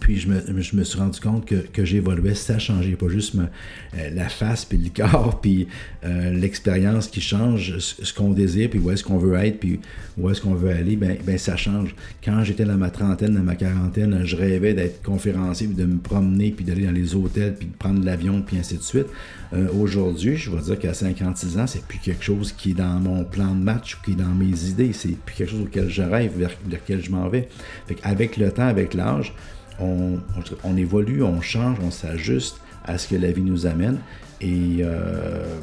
Puis 0.01 0.19
je 0.19 0.29
me, 0.29 0.83
suis 0.85 0.99
rendu 0.99 1.21
compte 1.21 1.47
que, 1.47 1.85
j'évoluais, 1.85 2.35
ça 2.35 2.59
changeait 2.59 2.97
pas 2.97 3.09
juste 3.09 3.35
euh, 3.37 4.11
la 4.13 4.29
face, 4.29 4.65
puis 4.65 4.79
le 4.79 4.91
corps, 4.91 5.41
puis 5.43 5.67
euh, 6.05 6.31
l'expérience 6.33 7.09
qui 7.09 7.21
change, 7.21 7.79
ce, 7.79 8.13
qu'on 8.13 8.31
désire, 8.31 8.71
puis 8.71 8.79
où 8.79 8.91
est-ce 8.91 9.05
qu'on 9.05 9.19
veut 9.19 9.35
être, 9.37 9.59
puis 9.59 9.81
où 10.19 10.31
est-ce 10.31 10.41
qu'on 10.41 10.55
veut 10.55 10.71
aller, 10.71 10.97
ben, 10.97 11.17
ben 11.25 11.39
ça 11.39 11.57
change. 11.57 11.95
Quand 12.25 12.45
j'étais 12.45 12.65
dans 12.65 12.77
ma 12.77 12.91
trentaine, 12.91 13.35
dans 13.35 13.43
ma 13.43 13.57
quarantaine, 13.57 14.23
je 14.25 14.37
rêvais 14.37 14.75
d'être 14.75 15.03
conférencier, 15.03 15.67
puis 15.67 15.77
de 15.77 15.85
me 15.85 15.99
promener, 15.99 16.51
puis 16.51 16.65
d'aller 16.65 16.87
dans 16.87 16.93
les 16.93 17.15
hôtels, 17.15 17.55
puis 17.55 17.69
de 17.69 17.77
prendre 17.77 18.05
l'avion, 18.05 18.43
puis 18.43 18.59
ainsi 18.59 18.77
de 18.77 18.83
suite. 18.83 19.07
Euh, 19.53 19.69
aujourd'hui, 19.81 20.37
je 20.37 20.51
vais 20.51 20.61
dire 20.61 20.79
qu'à 20.79 20.95
56 20.95 21.59
ans, 21.59 21.67
c'est 21.67 21.85
plus 21.87 21.99
quelque 21.99 22.25
chose 22.25 22.53
qui 22.53 22.71
est 22.71 22.75
dans 22.75 22.99
mon 23.01 23.25
plan 23.25 23.55
de 23.55 23.63
match 23.63 23.95
ou 23.97 24.05
qui 24.05 24.13
est 24.13 24.17
dans 24.17 24.35
mes 24.35 24.69
idées. 24.69 24.93
C'est 24.93 25.17
plus 25.17 25.37
quelque 25.37 25.51
chose 25.51 25.63
auquel 25.63 25.89
je 25.89 26.03
rêve, 26.03 26.33
vers, 26.37 26.51
lequel 26.71 27.03
je 27.03 27.11
m'en 27.11 27.29
vais. 27.29 27.49
Fait 27.87 27.97
avec 28.03 28.37
le 28.37 28.51
temps, 28.51 28.67
avec 28.67 28.95
l'âge, 28.95 29.35
on, 29.81 30.77
évolue, 30.77 31.23
on 31.23 31.41
change, 31.41 31.79
on 31.83 31.91
s'ajuste 31.91 32.61
à 32.85 32.99
ce 32.99 33.09
que 33.09 33.17
la 33.17 33.33
vie 33.33 33.43
nous 33.43 33.67
amène. 33.67 33.99
Et 34.41 34.79
euh, 34.81 35.59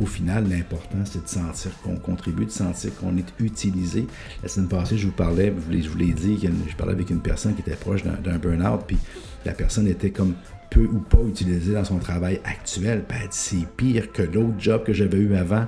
au 0.00 0.06
final, 0.06 0.48
l'important, 0.48 0.98
c'est 1.04 1.24
de 1.24 1.28
sentir 1.28 1.70
qu'on 1.82 1.96
contribue, 1.96 2.46
de 2.46 2.50
sentir 2.50 2.94
qu'on 2.96 3.16
est 3.16 3.32
utilisé. 3.38 4.06
La 4.42 4.48
semaine 4.48 4.68
passée, 4.68 4.96
je 4.98 5.06
vous 5.06 5.12
parlais, 5.12 5.52
je 5.70 5.88
vous 5.88 5.98
l'ai 5.98 6.12
dit, 6.12 6.38
je 6.68 6.76
parlais 6.76 6.92
avec 6.92 7.10
une 7.10 7.20
personne 7.20 7.54
qui 7.54 7.60
était 7.60 7.76
proche 7.76 8.02
d'un 8.02 8.38
burn-out, 8.38 8.82
puis 8.86 8.98
la 9.44 9.52
personne 9.52 9.86
était 9.86 10.10
comme 10.10 10.34
peu 10.70 10.84
ou 10.84 10.98
pas 10.98 11.22
utilisée 11.28 11.74
dans 11.74 11.84
son 11.84 11.98
travail 11.98 12.40
actuel. 12.44 13.04
Ben, 13.08 13.28
c'est 13.30 13.66
pire 13.76 14.12
que 14.12 14.22
l'autre 14.22 14.54
job 14.58 14.84
que 14.84 14.92
j'avais 14.92 15.18
eu 15.18 15.36
avant 15.36 15.66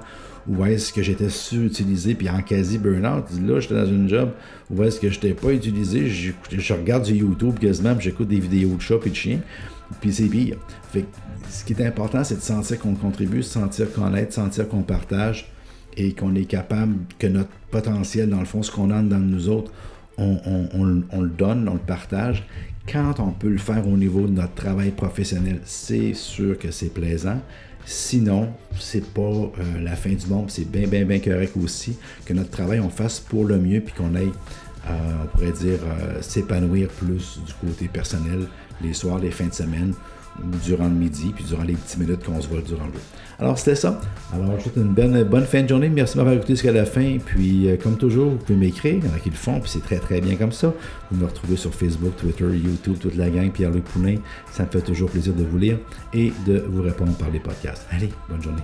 où 0.49 0.65
est-ce 0.65 0.93
que 0.93 1.03
j'étais 1.03 1.29
surutilisé, 1.29 2.15
puis 2.15 2.29
en 2.31 2.41
quasi 2.41 2.79
burn-out. 2.79 3.25
Là, 3.47 3.61
j'étais 3.61 3.75
dans 3.75 3.87
une 3.87 4.09
job 4.09 4.31
où 4.71 4.83
est-ce 4.83 4.99
que 4.99 5.11
je 5.11 5.17
n'étais 5.17 5.35
pas 5.35 5.53
utilisé? 5.53 6.09
Je, 6.09 6.73
regarde 6.73 7.05
du 7.05 7.15
YouTube 7.15 7.59
quasiment, 7.59 7.95
puis 7.95 8.05
j'écoute 8.05 8.29
des 8.29 8.41
vidéos 8.41 8.75
de 8.75 8.81
chats 8.81 8.99
et 9.05 9.11
de 9.11 9.15
chiens, 9.15 9.41
puis 10.01 10.13
c'est 10.13 10.27
pire. 10.27 10.57
Fait 10.91 11.05
ce 11.51 11.65
qui 11.65 11.73
est 11.73 11.87
important, 11.87 12.25
c'est 12.25 12.37
de 12.37 12.41
sentir 12.41 12.79
qu'on 12.79 12.95
contribue, 12.95 13.43
sentir 13.43 13.93
qu'on 13.93 14.15
aide, 14.15 14.29
de 14.29 14.33
sentir 14.33 14.69
qu'on 14.69 14.83
partage 14.83 15.51
et 15.97 16.13
qu'on 16.13 16.35
est 16.35 16.45
capable, 16.45 16.97
que 17.19 17.27
notre 17.27 17.51
potentiel, 17.71 18.29
dans 18.29 18.41
le 18.41 18.45
fond, 18.45 18.63
ce 18.63 18.71
qu'on 18.71 18.91
a 18.91 19.03
dans 19.03 19.19
nous 19.19 19.49
autres, 19.49 19.73
on, 20.19 20.85
le 20.85 21.29
donne, 21.29 21.69
on 21.69 21.75
le 21.75 21.79
partage. 21.79 22.45
Quand 22.91 23.21
on 23.21 23.31
peut 23.31 23.49
le 23.49 23.59
faire 23.59 23.87
au 23.87 23.97
niveau 23.97 24.27
de 24.27 24.33
notre 24.33 24.55
travail 24.55 24.91
professionnel, 24.91 25.61
c'est 25.65 26.15
sûr 26.15 26.59
que 26.59 26.71
c'est 26.71 26.93
plaisant. 26.93 27.41
Sinon, 27.85 28.53
c'est 28.79 29.07
pas 29.13 29.23
euh, 29.23 29.51
la 29.81 29.97
fin 29.97 30.11
du 30.11 30.27
monde, 30.27 30.51
c'est 30.51 30.71
bien, 30.71 30.87
bien, 30.87 31.05
bien 31.05 31.21
correct 31.21 31.53
aussi 31.63 31.97
que 32.25 32.35
notre 32.35 32.51
travail, 32.51 32.81
on 32.81 32.91
fasse 32.91 33.19
pour 33.21 33.45
le 33.45 33.59
mieux, 33.59 33.81
puis 33.81 33.95
qu'on 33.95 34.15
aille, 34.15 34.33
euh, 34.89 34.91
on 35.25 35.27
pourrait 35.29 35.53
dire, 35.53 35.79
euh, 35.83 36.21
s'épanouir 36.21 36.89
plus 36.89 37.41
du 37.47 37.53
côté 37.55 37.89
personnel 37.89 38.47
les 38.83 38.93
soirs, 38.93 39.19
les 39.19 39.31
fins 39.31 39.47
de 39.47 39.55
semaine, 39.55 39.95
durant 40.65 40.85
le 40.85 40.95
midi, 40.95 41.33
puis 41.35 41.45
durant 41.45 41.63
les 41.63 41.75
petites 41.75 41.99
minutes 41.99 42.25
qu'on 42.25 42.41
se 42.41 42.49
voit 42.49 42.61
durant 42.61 42.87
le. 42.87 42.93
Alors, 43.39 43.59
c'était 43.59 43.77
ça. 43.77 44.01
Alors, 44.33 44.51
je 44.53 44.57
vous 44.57 44.63
souhaite 44.63 44.77
une 44.77 44.95
bonne, 44.95 45.23
bonne 45.25 45.45
fin 45.45 45.63
de 45.63 45.69
journée. 45.69 45.89
Merci 45.89 46.15
de 46.15 46.19
m'avoir 46.19 46.37
écouté 46.37 46.55
jusqu'à 46.55 46.73
la 46.73 46.85
fin. 46.85 47.19
Puis, 47.25 47.69
euh, 47.69 47.77
comme 47.77 47.97
toujours, 47.97 48.31
vous 48.31 48.37
pouvez 48.37 48.59
m'écrire. 48.59 48.95
Il 48.95 49.09
y 49.09 49.09
en 49.09 49.15
a 49.15 49.19
qui 49.19 49.31
le 49.31 49.37
font, 49.37 49.61
puis 49.61 49.71
c'est 49.71 49.83
très, 49.83 49.99
très 49.99 50.21
bien 50.21 50.37
comme 50.37 50.53
ça. 50.53 50.73
Vous 51.11 51.21
me 51.21 51.27
retrouvez 51.27 51.57
sur 51.57 51.73
Facebook, 51.75 52.17
Twitter, 52.17 52.45
YouTube, 52.45 52.97
toute 53.01 53.17
la 53.17 53.31
gang, 53.31 53.51
Pierre-Luc 53.51 53.85
Poulin. 53.85 54.17
Ça 54.51 54.65
me 54.65 54.71
fait 54.71 54.81
toujours 54.81 55.11
plaisir 55.11 55.35
de 55.35 55.45
vous 55.45 55.59
lire 55.59 55.79
et 56.13 56.33
de 56.47 56.65
vous 56.69 56.83
répondre 56.83 57.13
par 57.13 57.31
les 57.31 57.41
podcasts. 57.41 57.87
Allez, 57.91 58.11
bonne 58.29 58.43
journée. 58.43 58.63